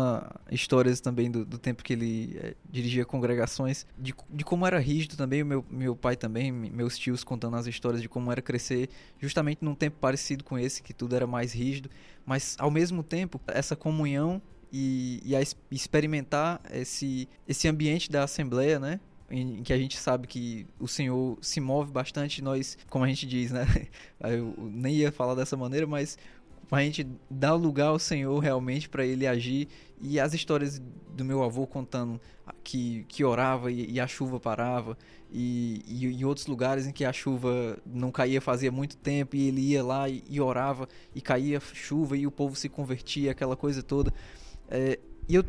histórias 0.51 1.01
também 1.01 1.31
do, 1.31 1.45
do 1.45 1.59
tempo 1.59 1.83
que 1.83 1.93
ele 1.93 2.39
é, 2.41 2.55
dirigia 2.71 3.05
congregações, 3.05 3.87
de, 3.99 4.15
de 4.31 4.45
como 4.45 4.67
era 4.67 4.79
rígido 4.79 5.17
também, 5.17 5.43
meu, 5.43 5.65
meu 5.69 5.97
pai 5.97 6.15
também, 6.15 6.53
meus 6.53 6.97
tios 6.97 7.25
contando 7.25 7.57
as 7.57 7.67
histórias 7.67 8.03
de 8.03 8.09
como 8.09 8.31
era 8.31 8.43
crescer 8.43 8.89
justamente 9.19 9.65
num 9.65 9.75
tempo 9.75 9.97
parecido 9.99 10.45
com 10.45 10.59
esse, 10.59 10.83
que 10.83 10.95
tudo 10.95 11.17
era 11.17 11.27
mais 11.27 11.53
rígido, 11.53 11.91
mas 12.25 12.55
ao 12.59 12.71
mesmo 12.71 13.03
tempo, 13.03 13.41
essa 13.49 13.75
comunhão 13.75 14.41
e, 14.73 15.21
e 15.25 15.37
a 15.37 15.41
experimentar 15.71 16.61
esse, 16.73 17.29
esse 17.47 17.69
ambiente 17.69 18.11
da 18.11 18.25
Assembleia, 18.25 18.79
né? 18.79 19.01
Em, 19.29 19.59
em, 19.59 19.63
que 19.63 19.73
a 19.73 19.79
gente 19.79 19.97
sabe 19.97 20.27
que 20.27 20.67
o 20.79 20.87
Senhor 20.87 21.37
se 21.43 21.61
move 21.61 21.91
bastante, 21.91 22.43
nós, 22.43 22.79
como 22.89 23.05
a 23.05 23.09
gente 23.09 23.27
diz, 23.27 23.51
né? 23.51 23.67
Eu 24.21 24.55
nem 24.59 24.97
ia 24.97 25.11
falar 25.11 25.35
dessa 25.35 25.57
maneira, 25.57 25.87
mas 25.87 26.17
a 26.71 26.81
gente 26.81 27.07
dá 27.31 27.55
lugar 27.55 27.89
ao 27.89 27.99
Senhor 27.99 28.39
realmente 28.39 28.89
para 28.89 29.05
ele 29.05 29.27
agir. 29.27 29.69
E 30.01 30.21
as 30.21 30.35
histórias 30.35 30.81
do 31.15 31.25
meu 31.25 31.43
avô 31.43 31.67
contando 31.67 32.21
que, 32.63 33.05
que 33.09 33.25
orava 33.25 33.71
e, 33.73 33.91
e 33.93 34.01
a 34.01 34.07
chuva 34.07 34.39
parava, 34.39 34.97
e, 35.33 35.83
e, 35.87 36.07
em 36.07 36.25
outros 36.25 36.47
lugares 36.47 36.87
em 36.87 36.93
que 36.93 37.05
a 37.05 37.13
chuva 37.13 37.79
não 37.85 38.11
caía 38.11 38.41
fazia 38.41 38.71
muito 38.71 38.97
tempo, 38.97 39.37
e 39.37 39.49
ele 39.49 39.61
ia 39.61 39.83
lá 39.83 40.09
e, 40.09 40.23
e 40.29 40.41
orava, 40.41 40.89
e 41.15 41.21
caía 41.21 41.61
chuva, 41.61 42.17
e 42.17 42.27
o 42.27 42.31
povo 42.31 42.55
se 42.55 42.69
convertia, 42.69 43.31
aquela 43.31 43.57
coisa 43.57 43.83
toda. 43.83 44.13
É, 44.71 44.99
e 45.29 45.35
eu 45.35 45.45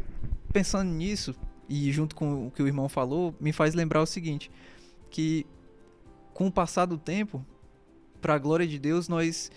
pensando 0.51 0.89
nisso, 0.89 1.35
e 1.69 1.91
junto 1.91 2.15
com 2.15 2.47
o 2.47 2.51
que 2.51 2.61
o 2.61 2.67
irmão 2.67 2.87
falou, 2.89 3.35
me 3.39 3.51
faz 3.51 3.73
lembrar 3.73 4.01
o 4.01 4.05
seguinte: 4.05 4.49
que 5.09 5.45
com 6.33 6.47
o 6.47 6.51
passar 6.51 6.85
do 6.85 6.97
tempo, 6.97 7.45
para 8.21 8.35
a 8.35 8.37
glória 8.37 8.67
de 8.67 8.77
Deus, 8.77 9.07
nós 9.07 9.51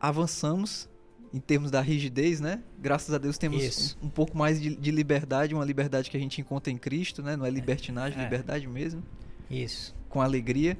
avançamos 0.00 0.88
em 1.32 1.40
termos 1.40 1.70
da 1.70 1.80
rigidez, 1.80 2.40
né? 2.40 2.62
Graças 2.78 3.12
a 3.12 3.18
Deus 3.18 3.36
temos 3.36 3.96
um, 4.00 4.06
um, 4.06 4.08
pouco 4.08 4.38
mais 4.38 4.60
de, 4.60 4.76
de, 4.76 4.90
liberdade, 4.92 5.52
uma 5.52 5.64
liberdade 5.64 6.08
que 6.08 6.16
a 6.16 6.20
gente 6.20 6.40
encontra 6.40 6.72
em 6.72 6.76
Cristo, 6.76 7.22
né? 7.22 7.36
Não 7.36 7.44
é 7.44 7.50
libertinagem, 7.50 8.18
é. 8.20 8.22
liberdade 8.22 8.68
mesmo. 8.68 9.02
Isso. 9.50 9.94
Com 10.08 10.20
alegria. 10.20 10.78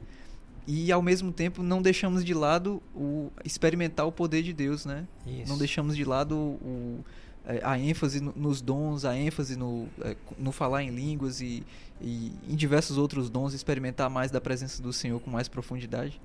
E 0.66 0.92
ao 0.92 1.02
mesmo 1.02 1.32
tempo 1.32 1.62
não 1.62 1.82
deixamos 1.82 2.24
de 2.24 2.32
lado 2.32 2.82
o 2.94 3.30
experimentar 3.44 4.06
o 4.06 4.12
poder 4.12 4.42
de 4.42 4.52
Deus, 4.52 4.86
né? 4.86 5.06
Isso. 5.26 5.48
Não 5.48 5.58
deixamos 5.58 5.96
de 5.96 6.04
lado 6.04 6.36
o, 6.36 7.00
é, 7.00 7.04
a 7.62 7.78
ênfase 7.78 8.20
nos 8.20 8.62
dons, 8.62 9.04
a 9.04 9.16
ênfase 9.16 9.56
no, 9.56 9.86
é, 10.00 10.16
no 10.38 10.50
falar 10.50 10.82
em 10.82 10.90
línguas 10.90 11.40
e, 11.40 11.62
e 12.00 12.32
em 12.48 12.56
diversos 12.56 12.96
outros 12.96 13.28
dons, 13.28 13.52
experimentar 13.52 14.08
mais 14.08 14.30
da 14.30 14.40
presença 14.40 14.82
do 14.82 14.92
Senhor 14.92 15.20
com 15.20 15.30
mais 15.30 15.46
profundidade. 15.46 16.20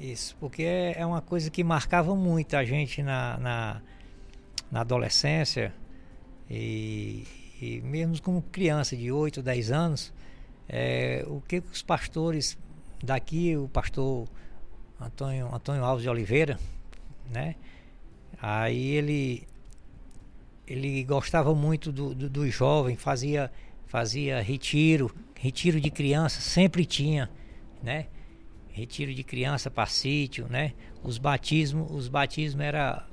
Isso, 0.00 0.34
porque 0.40 0.62
é, 0.62 0.94
é 0.98 1.06
uma 1.06 1.20
coisa 1.20 1.50
que 1.50 1.62
marcava 1.62 2.16
muito 2.16 2.56
a 2.56 2.64
gente 2.64 3.02
na, 3.02 3.36
na, 3.38 3.82
na 4.70 4.80
adolescência 4.80 5.74
e, 6.50 7.26
e, 7.60 7.80
mesmo 7.82 8.20
como 8.22 8.40
criança 8.40 8.96
de 8.96 9.12
8, 9.12 9.42
10 9.42 9.70
anos, 9.70 10.12
é, 10.66 11.24
o 11.26 11.42
que 11.42 11.62
os 11.70 11.82
pastores 11.82 12.56
daqui, 13.02 13.54
o 13.54 13.68
pastor 13.68 14.26
Antônio, 14.98 15.54
Antônio 15.54 15.84
Alves 15.84 16.02
de 16.02 16.08
Oliveira, 16.08 16.58
né? 17.30 17.54
Aí 18.40 18.92
ele 18.92 19.46
ele 20.66 21.04
gostava 21.04 21.54
muito 21.54 21.92
do, 21.92 22.14
do, 22.14 22.28
do 22.28 22.50
jovem, 22.50 22.96
fazia, 22.96 23.50
fazia 23.86 24.40
retiro, 24.40 25.14
retiro 25.38 25.80
de 25.80 25.90
criança, 25.90 26.40
sempre 26.40 26.84
tinha, 26.86 27.30
né? 27.82 28.06
Retiro 28.70 29.14
de 29.14 29.22
criança 29.22 29.70
para 29.70 29.86
sítio, 29.86 30.46
né? 30.48 30.72
Os 31.02 31.18
batismos, 31.18 31.90
os 31.90 32.08
batismos 32.08 32.64
era, 32.64 33.06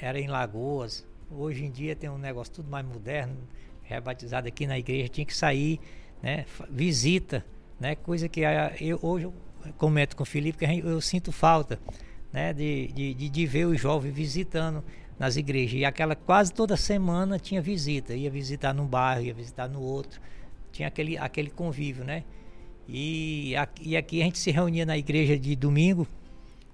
era 0.00 0.18
em 0.18 0.26
lagoas. 0.26 1.06
Hoje 1.30 1.64
em 1.64 1.70
dia 1.70 1.94
tem 1.94 2.08
um 2.08 2.18
negócio 2.18 2.54
tudo 2.54 2.70
mais 2.70 2.86
moderno, 2.86 3.36
rebatizado 3.82 4.48
aqui 4.48 4.66
na 4.66 4.78
igreja, 4.78 5.08
tinha 5.08 5.26
que 5.26 5.36
sair, 5.36 5.78
né? 6.22 6.46
Visita, 6.70 7.44
né? 7.78 7.94
Coisa 7.94 8.28
que 8.28 8.40
eu, 8.80 8.98
hoje 9.02 9.26
eu 9.26 9.34
comento 9.76 10.16
com 10.16 10.22
o 10.22 10.26
Felipe 10.26 10.58
que 10.58 10.64
eu, 10.64 11.00
sinto 11.00 11.30
falta, 11.30 11.78
né? 12.32 12.52
De, 12.54 12.88
de, 12.88 13.28
de 13.28 13.46
ver 13.46 13.66
os 13.66 13.78
jovens 13.78 14.12
visitando 14.12 14.82
nas 15.18 15.36
igrejas. 15.36 15.80
E 15.80 15.84
aquela 15.84 16.14
quase 16.14 16.52
toda 16.52 16.76
semana 16.76 17.38
tinha 17.38 17.60
visita. 17.60 18.14
Ia 18.14 18.30
visitar 18.30 18.72
num 18.72 18.86
bairro, 18.86 19.24
ia 19.24 19.34
visitar 19.34 19.68
no 19.68 19.80
outro. 19.80 20.20
Tinha 20.72 20.88
aquele, 20.88 21.16
aquele 21.16 21.50
convívio, 21.50 22.04
né? 22.04 22.24
E 22.88 23.56
aqui, 23.56 23.88
e 23.90 23.96
aqui 23.96 24.20
a 24.20 24.24
gente 24.24 24.38
se 24.38 24.50
reunia 24.50 24.84
na 24.84 24.96
igreja 24.96 25.38
de 25.38 25.56
domingo. 25.56 26.06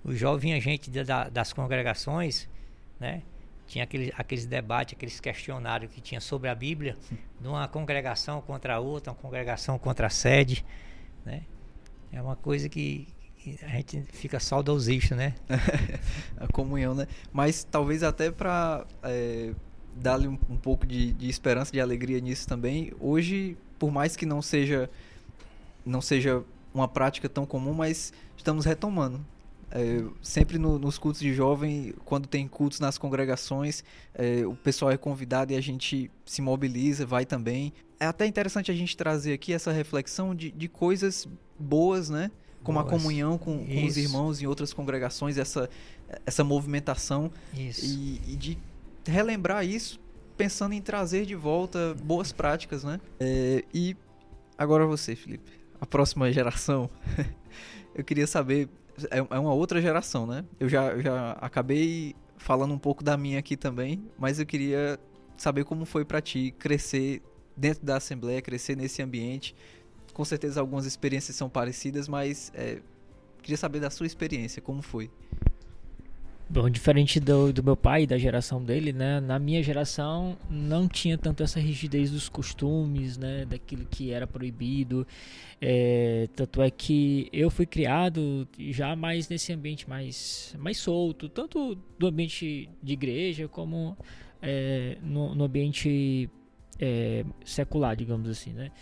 Os 0.03 0.19
jovens 0.19 0.41
vinha 0.41 0.61
gente 0.61 0.91
da, 0.91 1.29
das 1.29 1.53
congregações, 1.53 2.49
né? 2.99 3.23
Tinha 3.67 3.85
aquele, 3.85 4.13
aqueles 4.17 4.47
debates, 4.47 4.95
aqueles 4.97 5.21
questionários 5.21 5.93
que 5.93 6.01
tinha 6.01 6.21
sobre 6.21 6.49
a 6.49 6.55
Bíblia, 6.55 6.97
de 7.41 7.47
uma 7.47 7.69
congregação 7.69 8.41
contra 8.41 8.75
a 8.75 8.81
outra, 8.81 9.13
uma 9.13 9.19
congregação 9.19 9.79
contra 9.79 10.09
a 10.09 10.11
sede, 10.11 10.65
né? 11.25 11.43
É 12.13 12.21
uma 12.21 12.35
coisa 12.35 12.69
que, 12.69 13.07
a 13.63 13.69
gente 13.69 14.03
fica 14.13 14.39
saudosista, 14.39 15.17
né? 15.17 15.35
a 16.37 16.47
comunhão, 16.49 16.95
né? 16.95 17.07
Mas 17.33 17.65
talvez 17.65 18.03
até 18.03 18.31
para 18.31 18.87
é, 19.03 19.53
dar-lhe 19.97 20.29
um, 20.29 20.39
um, 20.49 20.57
pouco 20.57 20.87
de, 20.87 21.13
de, 21.13 21.29
esperança, 21.29 21.73
de 21.73 21.81
alegria 21.81 22.21
nisso 22.21 22.47
também. 22.47 22.93
Hoje, 23.01 23.57
por 23.79 23.91
mais 23.91 24.17
que 24.17 24.27
não 24.27 24.43
seja 24.43 24.91
não 25.85 26.01
seja 26.01 26.45
uma 26.75 26.87
prática 26.87 27.29
tão 27.29 27.47
comum, 27.47 27.73
mas 27.73 28.13
estamos 28.37 28.65
retomando. 28.65 29.25
É, 29.73 30.03
sempre 30.21 30.59
no, 30.59 30.79
nos 30.79 30.99
cultos 30.99 31.21
de 31.21 31.33
jovem, 31.33 31.95
quando 32.05 32.27
tem 32.27 32.47
cultos 32.49 32.81
nas 32.81 32.99
congregações, 32.99 33.85
é, 34.15 34.45
o 34.45 34.55
pessoal 34.55 34.91
é 34.91 34.97
convidado 34.97 35.53
e 35.53 35.57
a 35.57 35.61
gente 35.61 36.11
se 36.27 36.43
mobiliza, 36.43 37.07
vai 37.07 37.25
também. 37.25 37.73
É 37.99 38.07
até 38.07 38.27
interessante 38.27 38.71
a 38.71 38.75
gente 38.75 38.97
trazer 38.97 39.33
aqui 39.33 39.53
essa 39.53 39.71
reflexão 39.71 40.35
de, 40.35 40.51
de 40.51 40.69
coisas 40.69 41.29
boas, 41.59 42.11
né? 42.11 42.31
Como 42.63 42.79
Boas. 42.79 42.93
a 42.93 42.97
comunhão 42.97 43.39
com, 43.39 43.67
com 43.67 43.87
os 43.87 43.97
irmãos 43.97 44.43
em 44.43 44.47
outras 44.47 44.73
congregações, 44.73 45.39
essa, 45.39 45.69
essa 46.27 46.45
movimentação 46.45 47.31
e, 47.55 48.21
e, 48.27 48.37
de 48.37 48.59
relembrar 49.07 49.65
isso, 49.65 49.99
pensando 50.37 50.75
em 50.75 50.81
trazer 50.81 51.25
de 51.25 51.35
volta 51.35 51.95
boas 52.03 52.33
práticas, 52.33 52.85
né? 52.85 53.01
É, 53.19 53.65
e 53.73 53.97
agora 54.59 54.87
você, 54.87 55.17
Felipe, 55.17 55.51
a 55.81 55.87
próxima 55.87 56.31
geração, 56.33 56.91
eu 57.95 58.05
queria 58.05 58.27
saber, 58.27 58.69
é, 59.11 59.19
é 59.19 59.39
uma 59.39 59.55
outra 59.55 59.81
geração, 59.81 60.27
né? 60.27 60.45
Eu 60.59 60.69
já, 60.69 60.99
já 60.99 61.33
acabei 61.41 62.15
falando 62.37 62.73
um 62.73 62.79
pouco 62.79 63.03
da 63.03 63.17
minha 63.17 63.39
aqui 63.39 63.57
também, 63.57 64.03
mas 64.19 64.39
eu 64.39 64.47
queria 64.47 64.99
saber 65.37 65.65
como 65.65 65.85
foi 65.85 66.05
para 66.05 66.21
ti 66.21 66.55
crescer 66.59 67.23
dentro 67.57 67.85
da 67.85 67.97
Assembleia, 67.97 68.41
crescer 68.41 68.77
nesse 68.77 69.03
ambiente, 69.03 69.55
com 70.13 70.25
certeza 70.25 70.61
algumas 70.61 70.87
experiências 70.87 71.37
são 71.37 71.49
parecidas, 71.49 72.09
mas 72.09 72.53
é, 72.55 72.81
queria 73.43 73.57
saber 73.57 73.81
da 73.81 73.91
sua 73.91 74.07
experiência, 74.07 74.61
como 74.61 74.83
foi? 74.83 75.11
Bom, 76.53 76.69
diferente 76.69 77.21
do, 77.21 77.53
do 77.53 77.63
meu 77.63 77.77
pai, 77.77 78.09
da 78.09 78.19
geração 78.19 78.61
dele, 78.61 78.93
né? 78.93 79.21
Na 79.21 79.39
minha 79.39 79.63
geração 79.63 80.37
não 80.51 80.89
tinha 80.89 81.17
tanto 81.17 81.45
essa 81.45 81.61
rigidez 81.61 82.11
dos 82.11 82.29
costumes, 82.29 83.17
né? 83.17 83.45
Daquilo 83.45 83.87
que 83.89 84.11
era 84.11 84.27
proibido. 84.27 85.07
É, 85.61 86.29
tanto 86.35 86.61
é 86.61 86.69
que 86.69 87.29
eu 87.33 87.51
fui 87.51 87.67
criado 87.67 88.49
já 88.59 88.97
mais 88.97 89.29
nesse 89.29 89.53
ambiente 89.53 89.89
mais, 89.89 90.57
mais 90.59 90.79
solto, 90.79 91.29
tanto 91.29 91.79
do 91.97 92.09
ambiente 92.09 92.69
de 92.83 92.93
igreja 92.95 93.47
como 93.47 93.97
é, 94.43 94.99
no, 95.05 95.37
no, 95.37 95.45
ambiente 95.45 96.29
é, 96.81 97.25
secular, 97.45 97.95
digamos 97.95 98.29
assim, 98.29 98.53
né? 98.53 98.73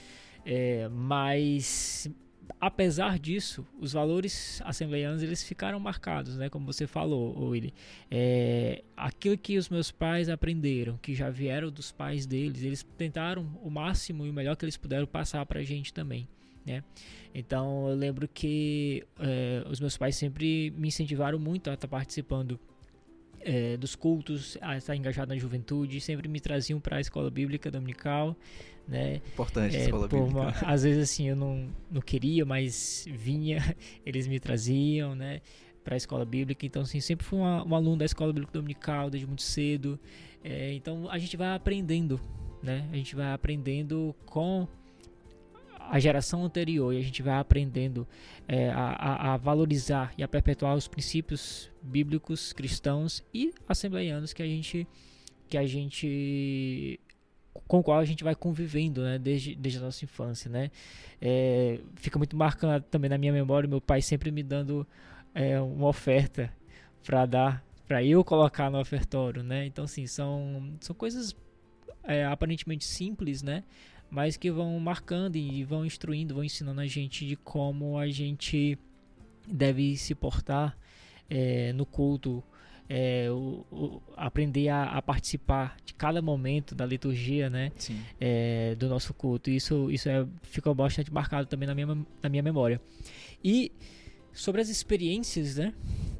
É, 0.50 0.88
mas 0.88 2.10
apesar 2.58 3.18
disso, 3.18 3.66
os 3.78 3.92
valores 3.92 4.62
assembleianos 4.64 5.22
eles 5.22 5.42
ficaram 5.44 5.78
marcados, 5.78 6.38
né? 6.38 6.48
Como 6.48 6.64
você 6.64 6.86
falou, 6.86 7.50
Willy. 7.50 7.74
É, 8.10 8.82
aquilo 8.96 9.36
que 9.36 9.58
os 9.58 9.68
meus 9.68 9.90
pais 9.90 10.30
aprenderam, 10.30 10.96
que 11.02 11.14
já 11.14 11.28
vieram 11.28 11.70
dos 11.70 11.92
pais 11.92 12.24
deles, 12.24 12.62
eles 12.62 12.82
tentaram 12.96 13.42
o 13.62 13.70
máximo 13.70 14.24
e 14.24 14.30
o 14.30 14.32
melhor 14.32 14.56
que 14.56 14.64
eles 14.64 14.78
puderam 14.78 15.06
passar 15.06 15.44
para 15.44 15.60
a 15.60 15.62
gente 15.62 15.92
também. 15.92 16.26
Né? 16.64 16.82
Então 17.34 17.86
eu 17.90 17.94
lembro 17.94 18.26
que 18.26 19.04
é, 19.20 19.64
os 19.68 19.80
meus 19.80 19.98
pais 19.98 20.16
sempre 20.16 20.72
me 20.78 20.88
incentivaram 20.88 21.38
muito 21.38 21.68
a 21.68 21.74
estar 21.74 21.88
participando 21.88 22.58
é, 23.40 23.76
dos 23.76 23.94
cultos, 23.94 24.56
a 24.60 24.76
estar 24.76 24.96
engajado 24.96 25.32
na 25.32 25.38
juventude, 25.38 26.00
sempre 26.00 26.28
me 26.28 26.40
traziam 26.40 26.80
para 26.80 26.96
a 26.96 27.00
escola 27.00 27.30
bíblica 27.30 27.70
dominical, 27.70 28.36
né? 28.86 29.16
Importante 29.32 29.76
a 29.76 29.78
é, 29.78 29.84
escola 29.84 30.08
bíblica. 30.08 30.30
Uma, 30.30 30.48
às 30.66 30.82
vezes 30.82 31.10
assim 31.10 31.28
eu 31.28 31.36
não, 31.36 31.68
não 31.90 32.00
queria, 32.00 32.44
mas 32.44 33.06
vinha, 33.10 33.58
eles 34.04 34.26
me 34.26 34.38
traziam, 34.40 35.14
né? 35.14 35.40
Para 35.84 35.94
a 35.94 35.96
escola 35.96 36.24
bíblica, 36.24 36.66
então 36.66 36.82
assim, 36.82 37.00
sempre 37.00 37.24
fui 37.24 37.38
uma, 37.38 37.66
um 37.66 37.74
aluno 37.74 37.96
da 37.96 38.04
escola 38.04 38.32
bíblica 38.32 38.52
dominical 38.52 39.08
desde 39.08 39.26
muito 39.26 39.42
cedo. 39.42 39.98
É, 40.44 40.72
então 40.74 41.10
a 41.10 41.18
gente 41.18 41.36
vai 41.36 41.54
aprendendo, 41.54 42.20
né? 42.62 42.88
A 42.92 42.96
gente 42.96 43.16
vai 43.16 43.32
aprendendo 43.32 44.14
com 44.26 44.68
a 45.90 45.98
geração 45.98 46.44
anterior 46.44 46.92
e 46.92 46.98
a 46.98 47.02
gente 47.02 47.22
vai 47.22 47.38
aprendendo 47.38 48.06
é, 48.46 48.70
a, 48.70 49.34
a, 49.34 49.36
valorizar 49.36 50.12
e 50.16 50.22
a 50.22 50.28
perpetuar 50.28 50.76
os 50.76 50.86
princípios 50.86 51.70
bíblicos 51.82 52.52
cristãos 52.52 53.24
e 53.32 53.52
assembleianos 53.68 54.32
que 54.32 54.42
a 54.42 54.46
gente 54.46 54.86
que 55.48 55.56
a 55.56 55.66
gente 55.66 57.00
com 57.66 57.80
o 57.80 57.82
qual 57.82 57.98
a 57.98 58.04
gente 58.04 58.22
vai 58.22 58.34
convivendo 58.34 59.02
né, 59.02 59.18
desde, 59.18 59.54
desde 59.54 59.78
a 59.78 59.82
nossa 59.82 60.04
infância. 60.04 60.50
Né? 60.50 60.70
É, 61.20 61.80
fica 61.96 62.18
muito 62.18 62.36
marcado 62.36 62.84
também 62.90 63.08
na 63.08 63.18
minha 63.18 63.32
memória 63.32 63.68
meu 63.68 63.80
pai 63.80 64.02
sempre 64.02 64.30
me 64.30 64.42
dando 64.42 64.86
é, 65.34 65.58
uma 65.60 65.88
oferta 65.88 66.52
para 67.04 67.26
dar 67.26 67.64
para 67.86 68.04
eu 68.04 68.22
colocar 68.22 68.70
no 68.70 68.78
ofertório. 68.78 69.42
Né? 69.42 69.64
Então, 69.64 69.84
assim, 69.84 70.06
são, 70.06 70.74
são 70.80 70.94
coisas 70.94 71.34
é, 72.04 72.24
aparentemente 72.26 72.84
simples, 72.84 73.42
né? 73.42 73.64
Mas 74.10 74.36
que 74.36 74.50
vão 74.50 74.78
marcando 74.78 75.36
e 75.36 75.64
vão 75.64 75.84
instruindo, 75.84 76.34
vão 76.34 76.44
ensinando 76.44 76.80
a 76.80 76.86
gente 76.86 77.26
de 77.26 77.36
como 77.36 77.98
a 77.98 78.08
gente 78.08 78.78
deve 79.46 79.96
se 79.96 80.14
portar 80.14 80.76
é, 81.28 81.72
no 81.72 81.84
culto, 81.84 82.42
é, 82.88 83.28
o, 83.30 83.66
o, 83.70 84.02
aprender 84.16 84.68
a, 84.68 84.84
a, 84.84 85.02
participar 85.02 85.76
de 85.84 85.92
cada 85.92 86.22
momento 86.22 86.74
da 86.74 86.86
liturgia, 86.86 87.50
né, 87.50 87.70
é, 88.18 88.74
do 88.76 88.88
nosso 88.88 89.12
culto. 89.12 89.50
Isso, 89.50 89.90
isso 89.90 90.08
é, 90.08 90.26
ficou 90.42 90.74
bastante 90.74 91.12
marcado 91.12 91.46
também 91.46 91.66
na 91.66 91.74
minha, 91.74 91.86
na 92.22 92.28
minha 92.28 92.42
memória. 92.42 92.80
E 93.44 93.70
sobre 94.32 94.60
as 94.60 94.68
experiências, 94.68 95.56
né, 95.56 95.74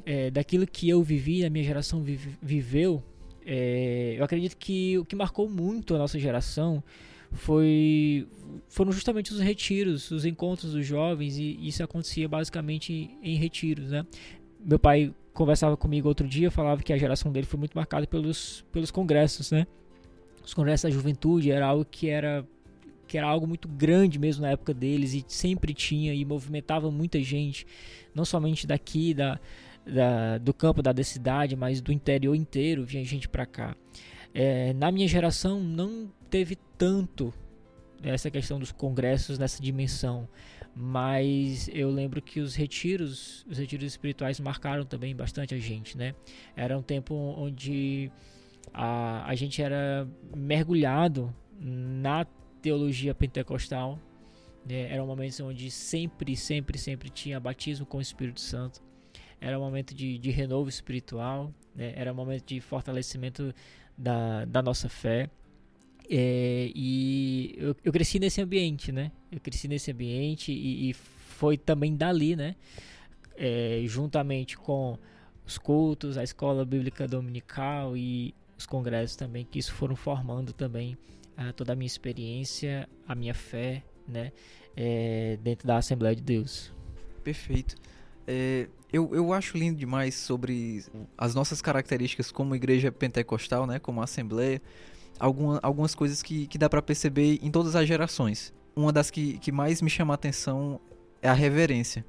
é, 0.05 0.31
daquilo 0.31 0.67
que 0.67 0.89
eu 0.89 1.03
vivi, 1.03 1.45
a 1.45 1.51
minha 1.51 1.65
geração 1.65 2.03
vive, 2.03 2.37
viveu, 2.43 3.03
é, 3.47 4.17
eu 4.19 4.25
acredito 4.25 4.57
que 4.59 4.99
o 4.99 5.05
que 5.07 5.17
marcou 5.17 5.49
muito 5.49 5.95
a 5.95 5.99
nossa 5.99 6.19
geração 6.19 6.85
foi 7.33 8.27
foram 8.69 8.93
justamente 8.93 9.33
os 9.33 9.41
retiros, 9.41 10.11
os 10.11 10.25
encontros 10.25 10.73
dos 10.73 10.87
jovens 10.87 11.39
e 11.39 11.59
isso 11.67 11.83
acontecia 11.83 12.29
basicamente 12.29 13.11
em 13.23 13.37
retiros, 13.37 13.91
né? 13.91 14.07
Meu 14.61 14.79
pai 14.79 15.15
conversava 15.33 15.77
comigo 15.77 16.09
outro 16.09 16.27
dia, 16.27 16.51
falava 16.51 16.83
que 16.83 16.93
a 16.93 16.99
geração 16.99 17.31
dele 17.31 17.47
foi 17.47 17.59
muito 17.59 17.75
marcada 17.75 18.07
pelos 18.07 18.65
pelos 18.73 18.91
congressos, 18.91 19.51
né? 19.51 19.67
Os 20.45 20.55
congressos 20.55 20.85
da 20.85 20.91
juventude 20.91 21.51
era 21.51 21.67
algo 21.67 21.85
que 21.85 22.09
era 22.09 22.47
que 23.07 23.17
era 23.17 23.27
algo 23.27 23.47
muito 23.47 23.67
grande 23.69 24.19
mesmo 24.19 24.43
na 24.43 24.51
época 24.51 24.75
deles 24.75 25.15
e 25.15 25.25
sempre 25.27 25.73
tinha 25.73 26.13
e 26.13 26.25
movimentava 26.25 26.91
muita 26.91 27.23
gente, 27.23 27.67
não 28.15 28.25
somente 28.25 28.67
daqui 28.67 29.15
da, 29.15 29.41
da 29.87 30.39
do 30.39 30.53
campo 30.53 30.83
da 30.83 30.93
cidade, 31.03 31.57
mas 31.57 31.81
do 31.81 31.93
interior 31.93 32.35
inteiro 32.35 32.85
vinha 32.85 33.05
gente 33.05 33.29
para 33.29 33.47
cá. 33.47 33.77
É, 34.35 34.75
na 34.75 34.93
minha 34.93 35.09
geração 35.09 35.59
não 35.61 36.11
teve 36.31 36.57
tanto 36.77 37.33
essa 38.03 38.31
questão 38.31 38.59
dos 38.59 38.71
congressos 38.71 39.39
nessa 39.39 39.63
dimensão, 39.63 40.29
mas 40.75 41.69
eu 41.73 41.91
lembro 41.91 42.23
que 42.23 42.41
os 42.41 42.55
retiros, 42.55 43.45
os 43.49 43.59
retiros 43.59 43.87
espirituais 43.87 44.39
marcaram 44.39 44.85
também 44.85 45.15
bastante 45.15 45.55
a 45.55 45.59
gente, 45.59 45.99
né? 45.99 46.15
Era 46.55 46.79
um 46.79 46.83
tempo 46.83 47.15
onde 47.15 48.11
a, 48.73 49.29
a 49.29 49.35
gente 49.35 49.61
era 49.61 50.09
mergulhado 50.37 51.35
na 51.59 52.25
teologia 52.63 53.15
pentecostal, 53.15 53.99
né? 54.65 54.93
Era 54.93 55.03
um 55.03 55.07
momento 55.07 55.45
onde 55.45 55.71
sempre, 55.71 56.37
sempre, 56.37 56.79
sempre 56.79 57.09
tinha 57.09 57.41
batismo 57.41 57.85
com 57.85 57.99
o 57.99 58.03
Espírito 58.03 58.41
Santo. 58.41 58.81
Era 59.41 59.59
um 59.59 59.63
momento 59.63 59.95
de, 59.95 60.19
de 60.19 60.31
renovo 60.31 60.69
espiritual, 60.69 61.53
né? 61.75 61.93
Era 61.97 62.13
um 62.13 62.17
momento 62.17 62.45
de 62.47 62.61
fortalecimento 62.61 63.53
da, 63.97 64.45
da 64.45 64.63
nossa 64.63 64.89
fé. 64.89 65.29
É, 66.11 66.71
e 66.75 67.55
eu, 67.59 67.77
eu, 67.85 67.93
cresci 67.93 68.19
nesse 68.19 68.41
ambiente, 68.41 68.91
né? 68.91 69.13
Eu 69.31 69.41
cresci 69.41 69.69
nesse 69.69 69.91
ambiente 69.91 70.51
e, 70.51 70.91
e 70.91 70.95
foi 70.95 71.59
também 71.59 71.95
dali, 71.95 72.35
né? 72.35 72.57
É, 73.37 73.83
juntamente 73.85 74.57
com 74.57 74.99
os 75.45 75.59
cultos, 75.59 76.17
a 76.17 76.25
escola 76.25 76.65
bíblica 76.65 77.07
dominical 77.07 77.97
e 77.97 78.35
os 78.57 78.67
congressos 78.67 79.17
também, 79.17 79.45
que 79.45 79.59
isso 79.59 79.73
foram 79.73 79.95
formando 79.95 80.53
também 80.53 80.97
uh, 81.39 81.53
toda 81.53 81.73
a 81.73 81.77
minha 81.77 81.87
experiência, 81.87 82.89
a 83.07 83.15
minha 83.15 83.35
fé, 83.35 83.85
né? 84.07 84.33
É, 84.77 85.39
dentro 85.43 85.67
da 85.67 85.77
Assembleia 85.77 86.17
de 86.17 86.23
Deus. 86.23 86.73
Perfeito. 87.23 87.77
É, 88.27 88.69
eu, 88.93 89.15
eu 89.15 89.33
acho 89.33 89.57
lindo 89.57 89.79
demais 89.79 90.15
sobre 90.15 90.85
as 91.17 91.35
nossas 91.35 91.61
características 91.61 92.33
como 92.33 92.55
igreja 92.55 92.91
pentecostal, 92.91 93.67
né? 93.67 93.79
Como 93.79 94.03
assembleia. 94.03 94.61
Alguma, 95.19 95.59
algumas 95.63 95.95
coisas 95.95 96.23
que, 96.23 96.47
que 96.47 96.59
dá 96.59 96.69
para 96.69 96.81
perceber 96.81 97.39
em 97.43 97.51
todas 97.51 97.75
as 97.75 97.87
gerações. 97.87 98.53
Uma 98.75 98.93
das 98.93 99.11
que, 99.11 99.39
que 99.39 99.51
mais 99.51 99.83
me 99.83 99.91
chama 99.91 100.15
a 100.15 100.17
atenção 100.17 100.81
é 101.21 101.29
a 101.29 101.33
reverência. 101.33 102.05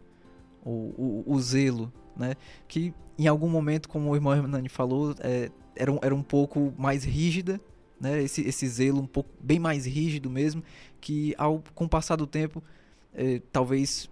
O, 0.64 1.24
o, 1.26 1.34
o 1.34 1.42
zelo, 1.42 1.92
né? 2.16 2.36
Que 2.68 2.94
em 3.18 3.28
algum 3.28 3.50
momento, 3.50 3.90
como 3.90 4.10
o 4.10 4.16
irmão 4.16 4.34
Hernani 4.34 4.70
falou, 4.70 5.16
é, 5.20 5.50
era, 5.76 5.92
um, 5.92 6.00
era 6.02 6.14
um 6.14 6.22
pouco 6.22 6.74
mais 6.78 7.04
rígida, 7.04 7.60
né? 8.00 8.22
Esse, 8.22 8.42
esse 8.42 8.68
zelo 8.68 9.02
um 9.02 9.08
pouco 9.08 9.30
bem 9.40 9.60
mais 9.60 9.86
rígido 9.86 10.30
mesmo, 10.30 10.64
que 11.02 11.34
ao 11.38 11.64
com 11.74 11.86
o 11.86 11.90
passar 11.90 12.16
do 12.16 12.28
tempo, 12.28 12.64
é, 13.14 13.42
talvez 13.52 14.10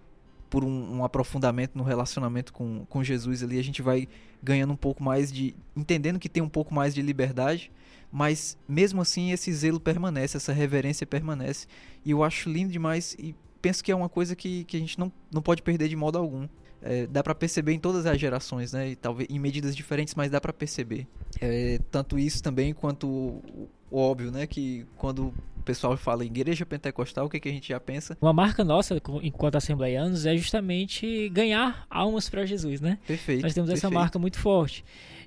por 0.48 0.64
um, 0.64 0.96
um, 0.96 1.04
aprofundamento 1.04 1.76
no 1.76 1.84
relacionamento 1.84 2.52
com, 2.52 2.84
com 2.86 3.04
Jesus 3.04 3.42
ali, 3.42 3.58
a 3.58 3.64
gente 3.64 3.82
vai 3.82 4.08
ganhando 4.42 4.72
um 4.72 4.76
pouco 4.76 5.02
mais 5.02 5.32
de. 5.32 5.54
entendendo 5.76 6.18
que 6.18 6.28
tem 6.28 6.42
um 6.42 6.48
pouco 6.48 6.74
mais 6.74 6.94
de 6.94 7.02
liberdade, 7.02 7.70
mas 8.10 8.56
mesmo 8.68 9.00
assim 9.00 9.30
esse 9.30 9.52
zelo 9.52 9.80
permanece, 9.80 10.36
essa 10.36 10.52
reverência 10.52 11.06
permanece. 11.06 11.66
E 12.04 12.10
eu 12.10 12.22
acho 12.22 12.48
lindo 12.48 12.72
demais 12.72 13.14
e 13.18 13.34
penso 13.60 13.82
que 13.82 13.92
é 13.92 13.94
uma 13.94 14.08
coisa 14.08 14.34
que, 14.34 14.64
que 14.64 14.76
a 14.76 14.80
gente 14.80 14.98
não, 14.98 15.12
não 15.32 15.42
pode 15.42 15.62
perder 15.62 15.88
de 15.88 15.96
modo 15.96 16.18
algum. 16.18 16.48
É, 16.80 17.06
dá 17.08 17.24
para 17.24 17.34
perceber 17.34 17.72
em 17.72 17.78
todas 17.78 18.06
as 18.06 18.18
gerações, 18.20 18.72
né? 18.72 18.90
E 18.90 18.96
talvez 18.96 19.28
em 19.28 19.38
medidas 19.38 19.74
diferentes, 19.74 20.14
mas 20.14 20.30
dá 20.30 20.40
para 20.40 20.52
perceber. 20.52 21.06
É, 21.40 21.80
tanto 21.90 22.18
isso 22.18 22.42
também 22.42 22.72
quanto 22.72 23.42
óbvio, 23.90 24.30
né? 24.30 24.46
Que 24.46 24.86
quando 24.96 25.32
pessoal 25.68 25.94
fala 25.98 26.24
em 26.24 26.28
igreja 26.28 26.64
pentecostal, 26.64 27.26
o 27.26 27.28
que, 27.28 27.38
que 27.38 27.48
a 27.48 27.52
gente 27.52 27.68
já 27.68 27.78
pensa? 27.78 28.16
Uma 28.22 28.32
marca 28.32 28.64
nossa, 28.64 28.98
enquanto 29.22 29.56
assembleianos, 29.56 30.24
é 30.24 30.34
justamente 30.34 31.28
ganhar 31.28 31.86
almas 31.90 32.30
para 32.30 32.46
Jesus, 32.46 32.80
né? 32.80 32.98
Perfeito. 33.06 33.42
Nós 33.42 33.52
temos 33.52 33.68
perfeito. 33.68 33.86
essa 33.86 33.94
marca 33.94 34.18
muito 34.18 34.38
forte. 34.38 34.82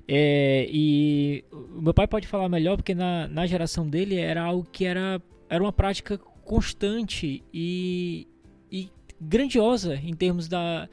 É, 0.08 0.66
e 0.68 1.44
o 1.52 1.80
meu 1.80 1.94
pai 1.94 2.08
pode 2.08 2.26
falar 2.26 2.48
melhor, 2.48 2.76
porque 2.76 2.92
na, 2.92 3.28
na 3.28 3.46
geração 3.46 3.88
dele 3.88 4.16
era 4.16 4.42
algo 4.42 4.66
que 4.72 4.84
era, 4.84 5.22
era 5.48 5.62
uma 5.62 5.72
prática 5.72 6.18
constante 6.44 7.40
e, 7.54 8.26
e 8.68 8.90
grandiosa 9.20 9.94
em 9.94 10.12
termos 10.12 10.48
da, 10.48 10.88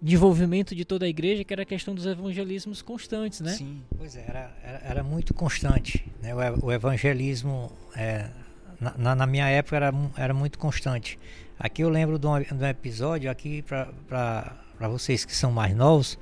desenvolvimento 0.00 0.74
de 0.74 0.84
toda 0.84 1.06
a 1.06 1.08
igreja, 1.08 1.42
que 1.44 1.52
era 1.52 1.62
a 1.62 1.66
questão 1.66 1.94
dos 1.94 2.06
evangelismos 2.06 2.82
constantes, 2.82 3.40
né? 3.40 3.52
Sim. 3.52 3.82
Pois 3.96 4.16
é, 4.16 4.24
era, 4.26 4.56
era, 4.62 4.80
era 4.84 5.02
muito 5.02 5.34
constante. 5.34 6.06
Né? 6.22 6.34
O, 6.34 6.66
o 6.66 6.72
evangelismo 6.72 7.72
é, 7.96 8.28
na, 8.80 9.14
na, 9.14 9.26
minha 9.26 9.48
época 9.48 9.76
era, 9.76 9.92
era 10.16 10.32
muito 10.32 10.58
constante. 10.58 11.18
Aqui 11.58 11.82
eu 11.82 11.88
lembro 11.88 12.18
de 12.18 12.26
um, 12.26 12.40
de 12.40 12.54
um 12.54 12.66
episódio 12.66 13.30
aqui 13.30 13.62
para 13.62 14.88
vocês 14.88 15.24
que 15.24 15.34
são 15.34 15.50
mais 15.50 15.74
novos. 15.74 16.18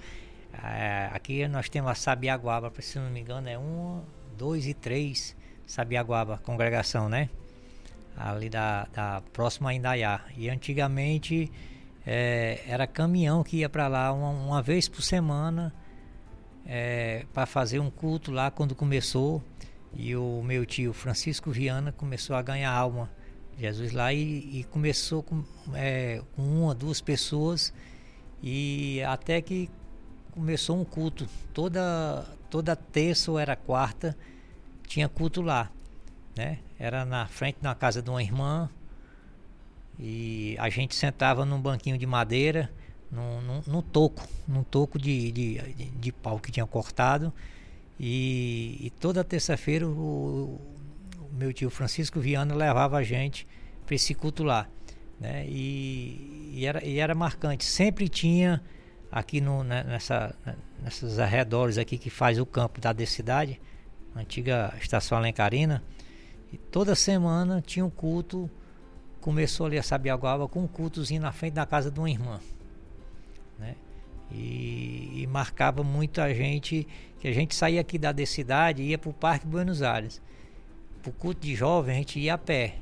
É, 0.65 1.11
aqui 1.13 1.47
nós 1.47 1.69
temos 1.69 1.91
a 1.91 1.95
Sabiaguaba, 1.95 2.73
se 2.81 2.99
não 2.99 3.11
me 3.11 3.21
engano 3.21 3.47
é 3.49 3.59
um, 3.59 4.01
dois 4.39 4.67
e 4.67 4.73
três 4.73 5.37
Sabiaguaba, 5.67 6.39
congregação, 6.39 7.09
né? 7.09 7.29
Ali 8.17 8.49
da, 8.49 8.87
da 8.95 9.23
próxima 9.33 9.75
Indaiá. 9.75 10.23
E 10.35 10.49
antigamente 10.49 11.51
é, 12.07 12.63
era 12.69 12.87
caminhão 12.87 13.43
que 13.43 13.59
ia 13.59 13.69
para 13.69 13.89
lá 13.89 14.13
uma, 14.13 14.31
uma, 14.31 14.63
vez 14.63 14.89
por 14.89 15.03
semana 15.03 15.75
é, 16.65 17.27
para 17.35 17.47
fazer 17.47 17.81
um 17.81 17.91
culto 17.91 18.31
lá 18.31 18.49
quando 18.49 18.77
começou. 18.77 19.43
E 19.93 20.15
o 20.15 20.43
meu 20.43 20.65
tio 20.65 20.93
Francisco 20.93 21.51
Viana 21.51 21.91
começou 21.91 22.37
a 22.37 22.43
ganhar 22.43 22.71
alma 22.71 23.11
Jesus 23.59 23.93
lá 23.93 24.13
e, 24.13 24.61
e 24.61 24.65
começou 24.65 25.23
com, 25.23 25.43
é, 25.75 26.23
com 26.37 26.43
uma, 26.43 26.75
duas 26.75 27.01
pessoas 27.01 27.73
e 28.43 29.03
até 29.03 29.41
que 29.41 29.69
começou 30.31 30.79
um 30.79 30.85
culto. 30.85 31.27
Toda, 31.53 32.25
toda 32.49 32.77
terça 32.77 33.33
ou 33.33 33.39
era 33.39 33.57
quarta 33.57 34.17
tinha 34.87 35.09
culto 35.09 35.43
lá. 35.43 35.73
Né? 36.37 36.59
Era 36.79 37.05
na 37.05 37.27
frente 37.27 37.59
da 37.61 37.75
casa 37.75 38.01
de 38.01 38.11
uma 38.11 38.23
irmã 38.23 38.71
e 39.99 40.57
a 40.59 40.69
gente 40.69 40.95
sentava 40.95 41.45
num 41.45 41.61
banquinho 41.61 41.97
de 41.97 42.07
madeira, 42.07 42.71
num, 43.11 43.63
num 43.67 43.83
toco, 43.83 44.27
num 44.47 44.63
toco 44.63 44.99
de, 44.99 45.33
de, 45.33 45.59
de, 45.59 45.85
de, 45.91 46.13
pau 46.13 46.39
que 46.39 46.53
tinha 46.53 46.67
cortado. 46.67 47.33
E, 47.99 48.77
e 48.81 48.91
toda 48.91 49.25
terça-feira 49.25 49.87
o, 49.89 49.91
o, 49.91 50.61
meu 51.33 51.53
tio 51.53 51.71
Francisco 51.71 52.21
Viana 52.21 52.55
levava 52.55 52.99
a 52.99 53.03
gente 53.03 53.47
para 53.87 53.95
esse 53.95 54.15
culto 54.15 54.45
lá. 54.45 54.69
Né? 55.19 55.47
E, 55.49 56.53
e, 56.55 56.67
era, 56.67 56.85
e 56.85 56.99
era 56.99 57.15
marcante. 57.15 57.65
Sempre 57.65 58.09
tinha 58.09 58.63
aqui 59.11 59.41
no, 59.41 59.65
né, 59.65 59.83
nessa, 59.85 60.35
né, 60.45 60.57
nessas 60.83 61.19
arredores 61.19 61.79
aqui 61.79 61.97
que 61.97 62.11
faz 62.11 62.39
o 62.39 62.45
campo 62.45 62.81
da 62.81 62.95
cidade, 63.07 63.61
antiga 64.15 64.75
estação 64.81 65.17
Alencarina. 65.17 65.83
E 66.53 66.59
toda 66.59 66.95
semana 66.95 67.63
tinha 67.65 67.85
um 67.85 67.91
culto. 67.91 68.51
Começou 69.27 69.67
ali 69.67 69.77
a 69.77 69.83
Sabiaguaba 69.83 70.47
com 70.47 70.63
um 70.63 70.69
cultozinho 70.69 71.21
na 71.21 71.33
frente 71.33 71.55
da 71.55 71.67
casa 71.67 71.91
de 71.91 71.99
uma 71.99 72.09
irmã. 72.09 72.39
Né? 73.59 73.75
E, 74.31 75.15
e, 75.17 75.27
marcava 75.27 75.83
muito 75.83 76.21
a 76.21 76.33
gente, 76.33 76.87
que 77.19 77.27
a 77.27 77.33
gente 77.33 77.53
saía 77.53 77.81
aqui 77.81 77.99
da 77.99 78.15
cidade 78.25 78.83
e 78.83 78.91
ia 78.91 78.99
para 78.99 79.11
o 79.11 79.13
Parque 79.13 79.45
Buenos 79.45 79.83
Aires. 79.83 80.23
Para 81.03 81.11
o 81.11 81.13
culto 81.13 81.41
de 81.41 81.57
jovem 81.57 81.97
a 81.97 81.99
gente 81.99 82.21
ia 82.21 82.35
a 82.35 82.39
pé. 82.39 82.77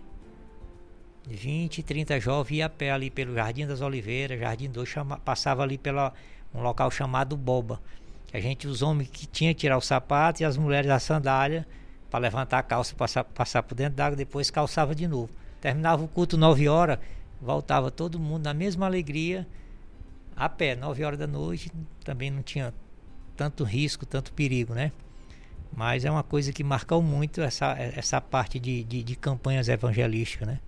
20, 1.27 1.83
30 1.83 2.21
jovens 2.21 2.59
ia 2.59 2.67
a 2.67 2.69
pé 2.69 2.91
ali 2.91 3.09
pelo 3.09 3.35
Jardim 3.35 3.67
das 3.67 3.81
Oliveiras, 3.81 4.39
Jardim 4.39 4.69
2, 4.69 4.87
chama, 4.87 5.19
passava 5.21 5.63
ali 5.63 5.79
pela 5.79 6.13
um 6.55 6.61
local 6.61 6.91
chamado 6.91 7.39
Boba. 7.39 7.81
A 8.35 8.39
gente, 8.39 8.69
os 8.69 8.83
homens 8.83 9.09
que 9.09 9.27
tinha 9.27 9.55
que 9.55 9.61
tirar 9.61 9.79
o 9.79 9.81
sapato 9.81 10.43
e 10.43 10.45
as 10.45 10.59
mulheres 10.59 10.91
a 10.91 10.99
sandália 10.99 11.67
para 12.11 12.21
levantar 12.21 12.59
a 12.59 12.63
calça, 12.63 12.95
passar, 12.95 13.25
passar 13.25 13.63
por 13.63 13.75
dentro 13.75 13.97
d'água, 13.97 14.15
depois 14.15 14.51
calçava 14.51 14.95
de 14.95 15.09
novo. 15.09 15.33
Terminava 15.65 16.05
o 16.05 16.09
culto 16.09 16.37
9 16.37 16.69
horas, 16.69 16.99
voltava 17.41 17.91
todo 17.91 18.21
mundo 18.21 18.45
na 18.45 18.53
mesma 18.53 18.85
alegria, 18.85 19.49
a 20.37 20.47
pé, 20.47 20.77
9 20.77 21.03
horas 21.03 21.19
da 21.19 21.27
noite, 21.27 21.73
também 22.05 22.31
não 22.31 22.43
tinha 22.43 22.75
tanto 23.35 23.65
risco, 23.65 24.05
tanto 24.05 24.31
perigo, 24.35 24.75
né? 24.75 24.93
Mas 25.75 26.05
é 26.05 26.11
uma 26.11 26.23
coisa 26.23 26.53
que 26.53 26.63
marcou 26.63 27.03
muito 27.03 27.41
essa, 27.41 27.73
essa 27.79 28.21
parte 28.21 28.61
de, 28.61 28.85
de, 28.85 29.03
de 29.03 29.17
campanhas 29.17 29.69
evangelísticas, 29.71 30.47
né? 30.47 30.61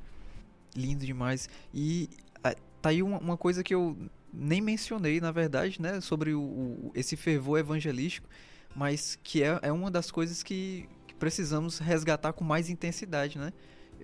lindo 0.74 1.04
demais. 1.04 1.46
E 1.74 2.08
ah, 2.42 2.54
tá 2.80 2.88
aí 2.88 3.02
uma, 3.02 3.18
uma, 3.18 3.36
coisa 3.36 3.62
que 3.62 3.74
eu 3.74 3.94
nem 4.32 4.62
mencionei, 4.62 5.20
na 5.20 5.30
verdade, 5.30 5.78
né? 5.78 6.00
Sobre 6.00 6.32
o, 6.32 6.40
o 6.40 6.92
esse 6.94 7.16
fervor 7.16 7.58
evangelístico, 7.58 8.26
mas 8.74 9.18
que 9.22 9.42
é, 9.42 9.58
é 9.60 9.70
uma 9.70 9.90
das 9.90 10.10
coisas 10.10 10.42
que, 10.42 10.88
que 11.06 11.14
precisamos 11.14 11.78
resgatar 11.80 12.32
com 12.32 12.44
mais 12.44 12.70
intensidade, 12.70 13.38
né? 13.38 13.52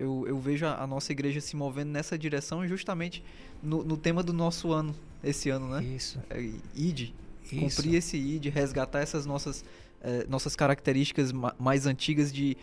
Eu, 0.03 0.27
eu 0.27 0.38
vejo 0.38 0.67
a, 0.67 0.83
a, 0.83 0.87
nossa 0.87 1.12
igreja 1.12 1.41
se 1.41 1.55
movendo 1.55 1.91
nessa 1.91 2.19
direção 2.19 2.67
justamente 2.67 3.23
no, 3.62 3.85
no 3.85 3.97
tema 3.97 4.23
do 4.23 4.33
nosso 4.33 4.73
ano, 4.73 4.95
esse 5.23 5.49
ano, 5.49 5.69
né? 5.69 5.85
Isso. 5.85 6.21
É, 6.29 6.41
ID. 6.75 7.11
Isso. 7.45 7.57
Cumprir 7.59 7.95
esse 7.95 8.17
ID, 8.17 8.47
resgatar 8.47 9.01
essas 9.01 9.27
nossas, 9.27 9.65
é, 10.01 10.27
nossas 10.29 10.57
características 10.57 11.33
mais 11.59 11.87
antigas 11.87 12.33
de 12.33 12.57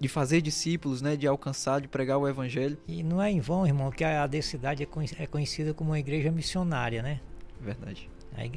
de 0.00 0.08
fazer 0.08 0.40
discípulos, 0.40 1.00
né, 1.00 1.14
de 1.14 1.28
alcançar, 1.28 1.80
de 1.80 1.86
pregar 1.86 2.18
o 2.18 2.26
evangelho. 2.26 2.76
E 2.88 3.04
não 3.04 3.22
é 3.22 3.30
em 3.30 3.38
vão, 3.38 3.64
irmão, 3.64 3.88
que 3.88 4.02
a 4.02 4.26
Decidade 4.26 4.82
é, 4.82 4.88
é 5.22 5.26
conhecida 5.28 5.72
como 5.72 5.90
uma 5.90 5.98
igreja 5.98 6.28
missionária, 6.28 7.00
né? 7.04 7.20
Verdade. 7.60 8.10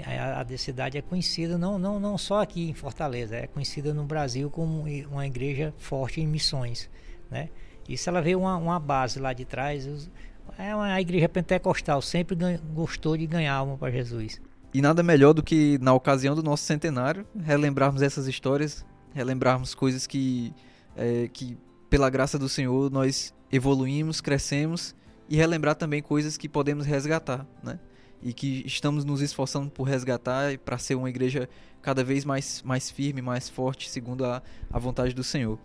A, 0.03 0.39
a 0.39 0.43
Decidade 0.43 0.97
é 0.97 1.03
conhecida 1.03 1.55
não, 1.55 1.77
não, 1.77 1.99
não 1.99 2.17
só 2.17 2.41
aqui 2.41 2.67
em 2.67 2.73
Fortaleza, 2.73 3.35
é 3.35 3.45
conhecida 3.45 3.93
no 3.93 4.05
Brasil 4.05 4.49
como 4.49 4.85
uma 5.11 5.27
igreja 5.27 5.71
forte 5.77 6.19
em 6.19 6.25
missões, 6.25 6.89
né? 7.29 7.49
Isso 7.87 8.09
ela 8.09 8.21
veio 8.21 8.39
uma, 8.39 8.57
uma 8.57 8.79
base 8.79 9.19
lá 9.19 9.33
de 9.33 9.45
trás. 9.45 10.09
É 10.57 10.75
uma 10.75 10.99
igreja 10.99 11.29
pentecostal, 11.29 12.01
sempre 12.01 12.35
ganha, 12.35 12.59
gostou 12.73 13.17
de 13.17 13.27
ganhar 13.27 13.53
alma 13.53 13.77
para 13.77 13.91
Jesus. 13.91 14.41
E 14.73 14.81
nada 14.81 15.01
melhor 15.01 15.33
do 15.33 15.41
que 15.41 15.77
na 15.81 15.93
ocasião 15.93 16.35
do 16.35 16.43
nosso 16.43 16.63
centenário 16.63 17.25
relembrarmos 17.43 18.01
essas 18.01 18.27
histórias, 18.27 18.85
relembrarmos 19.13 19.73
coisas 19.73 20.05
que 20.05 20.53
é, 20.95 21.29
que 21.31 21.57
pela 21.89 22.09
graça 22.09 22.37
do 22.37 22.49
Senhor 22.49 22.91
nós 22.91 23.33
evoluímos, 23.51 24.21
crescemos 24.21 24.95
e 25.29 25.35
relembrar 25.35 25.75
também 25.75 26.01
coisas 26.01 26.37
que 26.37 26.49
podemos 26.49 26.85
resgatar, 26.85 27.45
né? 27.63 27.79
E 28.21 28.33
que 28.33 28.63
estamos 28.65 29.05
nos 29.05 29.21
esforçando 29.21 29.69
por 29.69 29.83
resgatar 29.83 30.57
para 30.59 30.77
ser 30.77 30.95
uma 30.95 31.09
igreja 31.09 31.47
cada 31.81 32.03
vez 32.03 32.25
mais, 32.25 32.61
mais 32.63 32.89
firme, 32.89 33.21
mais 33.21 33.47
forte, 33.49 33.89
segundo 33.89 34.25
a, 34.25 34.41
a 34.71 34.79
vontade 34.79 35.13
do 35.13 35.23
Senhor. 35.23 35.59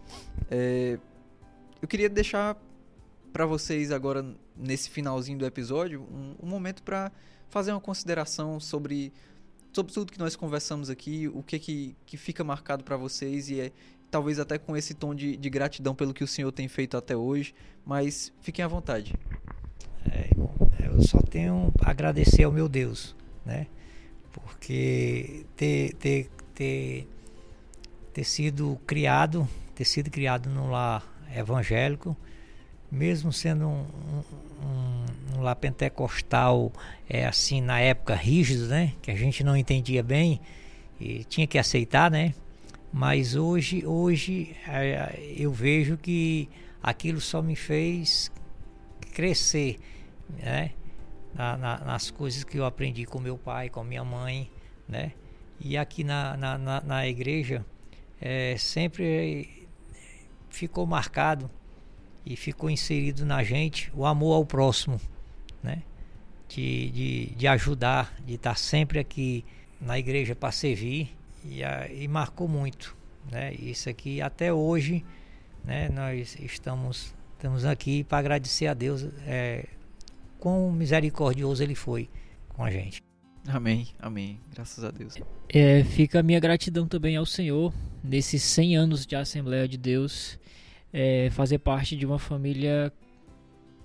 É, 0.50 0.98
eu 1.80 1.88
queria 1.88 2.08
deixar 2.08 2.56
para 3.32 3.46
vocês 3.46 3.90
agora, 3.92 4.24
nesse 4.56 4.90
finalzinho 4.90 5.38
do 5.38 5.46
episódio, 5.46 6.02
um, 6.02 6.34
um 6.42 6.48
momento 6.48 6.82
para 6.82 7.12
fazer 7.48 7.72
uma 7.72 7.80
consideração 7.80 8.60
sobre, 8.60 9.12
sobre 9.72 9.92
tudo 9.92 10.12
que 10.12 10.18
nós 10.18 10.36
conversamos 10.36 10.90
aqui, 10.90 11.28
o 11.28 11.42
que, 11.42 11.58
que, 11.58 11.96
que 12.04 12.16
fica 12.16 12.42
marcado 12.44 12.84
para 12.84 12.96
vocês 12.96 13.48
e, 13.50 13.60
é, 13.60 13.72
talvez 14.10 14.38
até 14.38 14.58
com 14.58 14.76
esse 14.76 14.94
tom 14.94 15.14
de, 15.14 15.36
de 15.36 15.48
gratidão 15.50 15.94
pelo 15.94 16.12
que 16.12 16.24
o 16.24 16.26
Senhor 16.26 16.50
tem 16.50 16.68
feito 16.68 16.96
até 16.96 17.16
hoje, 17.16 17.54
mas 17.84 18.32
fiquem 18.40 18.64
à 18.64 18.68
vontade. 18.68 19.14
É, 20.10 20.30
eu 20.86 21.00
só 21.02 21.20
tenho 21.20 21.72
a 21.80 21.90
agradecer 21.90 22.42
ao 22.42 22.52
meu 22.52 22.68
Deus, 22.68 23.14
né? 23.44 23.66
Porque 24.32 25.44
ter, 25.56 25.94
ter, 25.94 26.30
ter, 26.54 27.08
ter 28.12 28.24
sido 28.24 28.78
criado, 28.86 29.48
ter 29.74 29.84
sido 29.84 30.10
criado 30.10 30.48
num 30.48 30.70
lar 30.70 31.06
evangélico, 31.34 32.16
mesmo 32.90 33.32
sendo 33.32 33.66
um, 33.66 33.86
um, 34.62 35.36
um 35.36 35.42
lar 35.42 35.56
pentecostal, 35.56 36.72
é 37.08 37.26
assim, 37.26 37.60
na 37.60 37.80
época 37.80 38.14
rígido, 38.14 38.66
né? 38.66 38.92
Que 39.00 39.10
a 39.10 39.16
gente 39.16 39.44
não 39.44 39.56
entendia 39.56 40.02
bem 40.02 40.40
e 41.00 41.24
tinha 41.24 41.46
que 41.46 41.58
aceitar, 41.58 42.10
né? 42.10 42.34
Mas 42.92 43.36
hoje, 43.36 43.86
hoje 43.86 44.56
é, 44.66 45.18
eu 45.36 45.52
vejo 45.52 45.96
que 45.96 46.48
aquilo 46.82 47.20
só 47.20 47.40
me 47.40 47.54
fez 47.54 48.30
crescer, 49.12 49.78
né? 50.42 50.72
Na, 51.32 51.56
na, 51.56 51.78
nas 51.78 52.10
coisas 52.10 52.42
que 52.42 52.58
eu 52.58 52.64
aprendi 52.64 53.04
com 53.04 53.20
meu 53.20 53.38
pai, 53.38 53.68
com 53.68 53.84
minha 53.84 54.04
mãe, 54.04 54.50
né? 54.88 55.12
E 55.60 55.76
aqui 55.76 56.02
na, 56.02 56.36
na, 56.36 56.80
na 56.80 57.06
igreja 57.06 57.64
é, 58.20 58.56
sempre 58.58 59.59
ficou 60.50 60.86
marcado 60.86 61.50
e 62.24 62.36
ficou 62.36 62.68
inserido 62.68 63.24
na 63.24 63.42
gente 63.42 63.90
o 63.94 64.04
amor 64.04 64.34
ao 64.34 64.44
próximo, 64.44 65.00
né? 65.62 65.82
De, 66.48 66.90
de, 66.90 67.26
de 67.36 67.46
ajudar, 67.46 68.14
de 68.26 68.34
estar 68.34 68.56
sempre 68.56 68.98
aqui 68.98 69.44
na 69.80 69.98
igreja 69.98 70.34
para 70.34 70.50
servir 70.50 71.16
e, 71.44 71.60
e 71.92 72.08
marcou 72.08 72.48
muito. 72.48 72.96
Né? 73.30 73.54
Isso 73.54 73.88
aqui 73.88 74.20
até 74.20 74.52
hoje 74.52 75.04
né, 75.64 75.88
nós 75.88 76.36
estamos, 76.40 77.14
estamos 77.34 77.64
aqui 77.64 78.02
para 78.04 78.18
agradecer 78.18 78.66
a 78.66 78.74
Deus 78.74 79.06
é, 79.26 79.66
quão 80.38 80.72
misericordioso 80.72 81.62
ele 81.62 81.74
foi 81.74 82.08
com 82.48 82.64
a 82.64 82.70
gente. 82.70 83.02
Amém, 83.46 83.88
amém. 83.98 84.40
Graças 84.52 84.82
a 84.84 84.90
Deus. 84.90 85.14
É, 85.48 85.82
fica 85.84 86.20
a 86.20 86.22
minha 86.22 86.40
gratidão 86.40 86.86
também 86.86 87.16
ao 87.16 87.24
Senhor 87.24 87.72
nesses 88.02 88.42
100 88.42 88.76
anos 88.76 89.06
de 89.06 89.16
Assembleia 89.16 89.68
de 89.68 89.76
Deus, 89.76 90.38
é, 90.92 91.28
fazer 91.30 91.58
parte 91.58 91.96
de 91.96 92.04
uma 92.04 92.18
família 92.18 92.92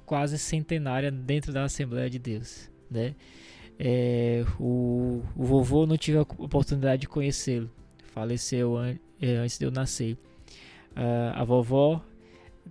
quase 0.05 0.37
centenária 0.37 1.11
dentro 1.11 1.51
da 1.51 1.63
Assembleia 1.63 2.09
de 2.09 2.19
Deus, 2.19 2.69
né? 2.89 3.15
É, 3.77 4.45
o, 4.59 5.21
o 5.35 5.43
vovô 5.43 5.85
não 5.85 5.97
tive 5.97 6.17
a 6.17 6.21
oportunidade 6.21 7.01
de 7.01 7.07
conhecê-lo, 7.09 7.69
faleceu 8.13 8.77
an 8.77 8.97
é, 9.21 9.35
antes 9.37 9.57
de 9.57 9.65
eu 9.65 9.71
nascer. 9.71 10.17
Uh, 10.95 11.33
a 11.33 11.43
vovó 11.43 12.01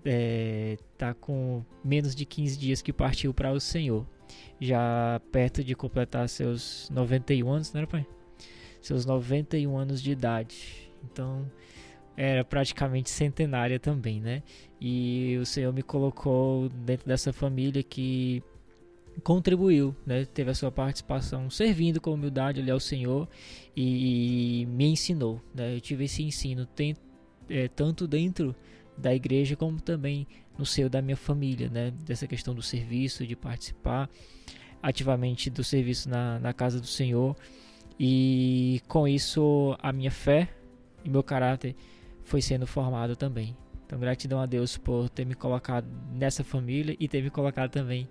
é, 0.05 0.79
tá 0.97 1.13
com 1.13 1.63
menos 1.85 2.15
de 2.15 2.25
15 2.25 2.59
dias 2.59 2.81
que 2.81 2.93
partiu 2.93 3.35
para 3.35 3.53
o 3.53 3.61
Senhor, 3.61 4.07
já 4.59 5.21
perto 5.31 5.63
de 5.63 5.75
completar 5.75 6.29
seus 6.29 6.89
91 6.91 7.51
anos, 7.51 7.73
né, 7.73 7.85
pai? 7.85 8.07
Seus 8.81 9.05
91 9.05 9.77
anos 9.77 10.03
de 10.03 10.11
idade. 10.11 10.84
Então, 11.11 11.51
era 12.17 12.45
praticamente 12.45 13.11
centenária 13.11 13.79
também, 13.79 14.21
né? 14.21 14.43
E 14.81 15.37
o 15.41 15.47
Senhor 15.47 15.73
me 15.73 15.83
colocou 15.83 16.69
dentro 16.69 17.07
dessa 17.07 17.33
família 17.33 17.83
que 17.83 18.43
contribuiu, 19.23 19.95
né? 20.05 20.25
teve 20.25 20.51
a 20.51 20.55
sua 20.55 20.73
participação 20.73 21.49
servindo 21.49 22.01
com 22.01 22.13
humildade 22.13 22.61
ali 22.61 22.71
ao 22.71 22.81
Senhor 22.81 23.29
e, 23.77 24.67
me 24.69 24.87
ensinou. 24.87 25.41
Né? 25.55 25.77
Eu 25.77 25.81
tive 25.81 26.05
esse 26.05 26.23
ensino 26.23 26.69
é, 27.49 27.69
tanto 27.69 28.07
dentro 28.07 28.55
da 28.97 29.15
igreja, 29.15 29.57
como 29.57 29.81
também 29.81 30.27
no 30.59 30.65
seio 30.65 30.89
da 30.89 31.03
minha 31.03 31.17
família, 31.17 31.69
né? 31.69 31.91
Dessa 32.05 32.27
questão 32.27 32.55
do 32.55 32.63
serviço, 32.63 33.27
de 33.27 33.35
participar 33.35 34.09
ativamente 34.81 35.51
do 35.51 35.65
serviço 35.65 36.09
na, 36.09 36.39
na 36.39 36.53
casa 36.53 36.81
do 36.81 36.87
Senhor. 36.87 37.37
E 37.99 38.81
com 38.87 39.07
isso 39.09 39.77
a 39.81 39.93
minha 39.93 40.11
fé 40.11 40.49
e 41.05 41.11
meu 41.11 41.23
caráter 41.23 41.77
foi 42.25 42.41
sendo 42.41 42.67
formado 42.67 43.15
também. 43.15 43.57
Então 43.87 43.99
gratidão 43.99 44.41
a 44.41 44.47
Deus 44.47 44.77
por 44.77 45.09
ter 45.09 45.25
me 45.25 45.35
colocado 45.35 45.87
nessa 46.13 46.43
família 46.43 46.97
e 46.99 47.07
ter 47.07 47.23
me 47.23 47.31
colocado 47.31 47.71
também 47.71 48.09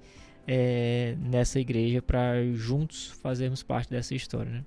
é, 0.47 1.15
nessa 1.19 1.59
igreja 1.59 2.01
para 2.01 2.35
juntos 2.53 3.07
fazermos 3.21 3.63
parte 3.63 3.89
dessa 3.89 4.13
história. 4.13 4.51
Né? 4.51 4.65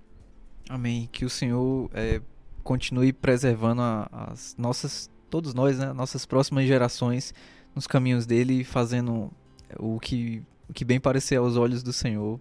Amém. 0.68 1.08
Que 1.12 1.24
o 1.24 1.30
Senhor 1.30 1.90
é, 1.94 2.20
continue 2.62 3.12
preservando 3.12 3.82
a, 3.82 4.08
as 4.30 4.56
nossas, 4.58 5.10
todos 5.30 5.54
nós, 5.54 5.78
né, 5.78 5.92
nossas 5.92 6.26
próximas 6.26 6.66
gerações 6.66 7.32
nos 7.74 7.86
caminhos 7.86 8.26
dele, 8.26 8.64
fazendo 8.64 9.30
o 9.78 10.00
que, 10.00 10.42
o 10.68 10.72
que 10.72 10.84
bem 10.84 10.98
parecer 10.98 11.36
aos 11.36 11.56
olhos 11.56 11.82
do 11.82 11.92
Senhor 11.92 12.40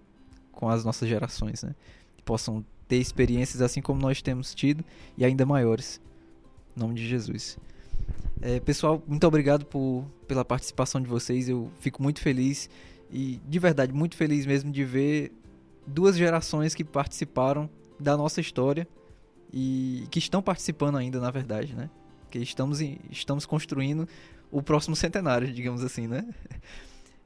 com 0.52 0.70
as 0.70 0.86
nossas 0.86 1.08
gerações, 1.08 1.62
né? 1.62 1.76
Que 2.16 2.24
possam 2.24 2.66
ter 2.88 2.98
experiências 2.98 3.62
assim 3.62 3.82
como 3.82 4.00
nós 4.00 4.22
temos 4.22 4.54
tido 4.54 4.84
e 5.18 5.26
ainda 5.26 5.46
maiores. 5.46 6.00
Em 6.76 6.80
nome 6.80 6.96
de 6.96 7.08
Jesus. 7.08 7.58
É, 8.42 8.60
pessoal, 8.60 9.02
muito 9.08 9.26
obrigado 9.26 9.66
por, 9.66 10.06
pela 10.28 10.44
participação 10.44 11.02
de 11.02 11.08
vocês. 11.08 11.50
Eu 11.50 11.72
fico 11.80 12.04
muito 12.04 12.20
feliz 12.20 12.70
e, 13.12 13.40
de 13.48 13.60
verdade, 13.60 13.94
muito 13.94 14.16
feliz 14.16 14.46
mesmo 14.46 14.72
de 14.72 14.84
ver 14.84 15.32
duas 15.88 16.18
gerações 16.18 16.76
que 16.76 16.84
participaram 16.84 17.70
da 18.00 18.18
nossa 18.18 18.42
história 18.42 18.88
e 19.54 20.06
que 20.12 20.20
estão 20.20 20.42
participando 20.42 20.98
ainda, 20.98 21.20
na 21.20 21.32
verdade, 21.32 21.74
né? 21.74 21.90
Que 22.30 22.40
estamos, 22.40 22.82
estamos 23.10 23.46
construindo 23.46 24.08
o 24.52 24.62
próximo 24.62 24.96
centenário, 24.96 25.52
digamos 25.52 25.84
assim, 25.84 26.08
né? 26.08 26.26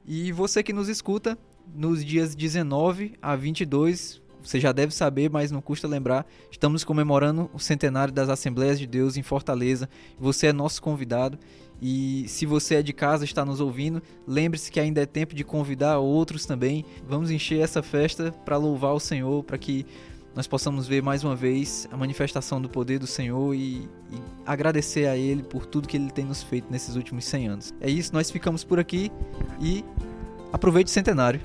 E 0.06 0.32
você 0.32 0.62
que 0.62 0.72
nos 0.72 0.88
escuta, 0.88 1.38
nos 1.74 2.02
dias 2.02 2.34
19 2.34 3.18
a 3.20 3.36
22, 3.36 4.20
você 4.42 4.60
já 4.60 4.72
deve 4.72 4.94
saber, 4.94 5.30
mas 5.30 5.50
não 5.50 5.60
custa 5.60 5.86
lembrar, 5.86 6.26
estamos 6.50 6.84
comemorando 6.84 7.50
o 7.52 7.58
centenário 7.58 8.12
das 8.12 8.28
Assembleias 8.28 8.78
de 8.78 8.86
Deus 8.86 9.16
em 9.16 9.22
Fortaleza. 9.22 9.88
Você 10.18 10.48
é 10.48 10.52
nosso 10.52 10.80
convidado 10.80 11.38
e 11.80 12.26
se 12.28 12.44
você 12.44 12.76
é 12.76 12.82
de 12.82 12.92
casa, 12.92 13.24
está 13.24 13.44
nos 13.44 13.60
ouvindo, 13.60 14.02
lembre-se 14.26 14.70
que 14.70 14.78
ainda 14.78 15.00
é 15.00 15.06
tempo 15.06 15.34
de 15.34 15.42
convidar 15.42 15.98
outros 15.98 16.44
também. 16.44 16.84
Vamos 17.08 17.30
encher 17.30 17.60
essa 17.60 17.82
festa 17.82 18.32
para 18.44 18.56
louvar 18.56 18.92
o 18.92 19.00
Senhor, 19.00 19.42
para 19.44 19.56
que 19.56 19.86
nós 20.34 20.46
possamos 20.46 20.86
ver 20.86 21.02
mais 21.02 21.24
uma 21.24 21.34
vez 21.34 21.88
a 21.90 21.96
manifestação 21.96 22.60
do 22.60 22.68
poder 22.68 22.98
do 22.98 23.06
Senhor 23.06 23.54
e, 23.54 23.88
e, 24.12 24.22
agradecer 24.46 25.08
a 25.08 25.16
Ele 25.16 25.42
por 25.42 25.66
tudo 25.66 25.88
que 25.88 25.96
Ele 25.96 26.10
tem 26.10 26.24
nos 26.24 26.42
feito 26.42 26.70
nesses 26.70 26.96
últimos 26.96 27.24
100 27.24 27.48
anos. 27.48 27.74
É 27.80 27.90
isso, 27.90 28.12
nós 28.12 28.30
ficamos 28.30 28.62
por 28.62 28.78
aqui 28.78 29.10
e 29.60 29.84
aproveite 30.52 30.88
o 30.88 30.92
centenário. 30.92 31.40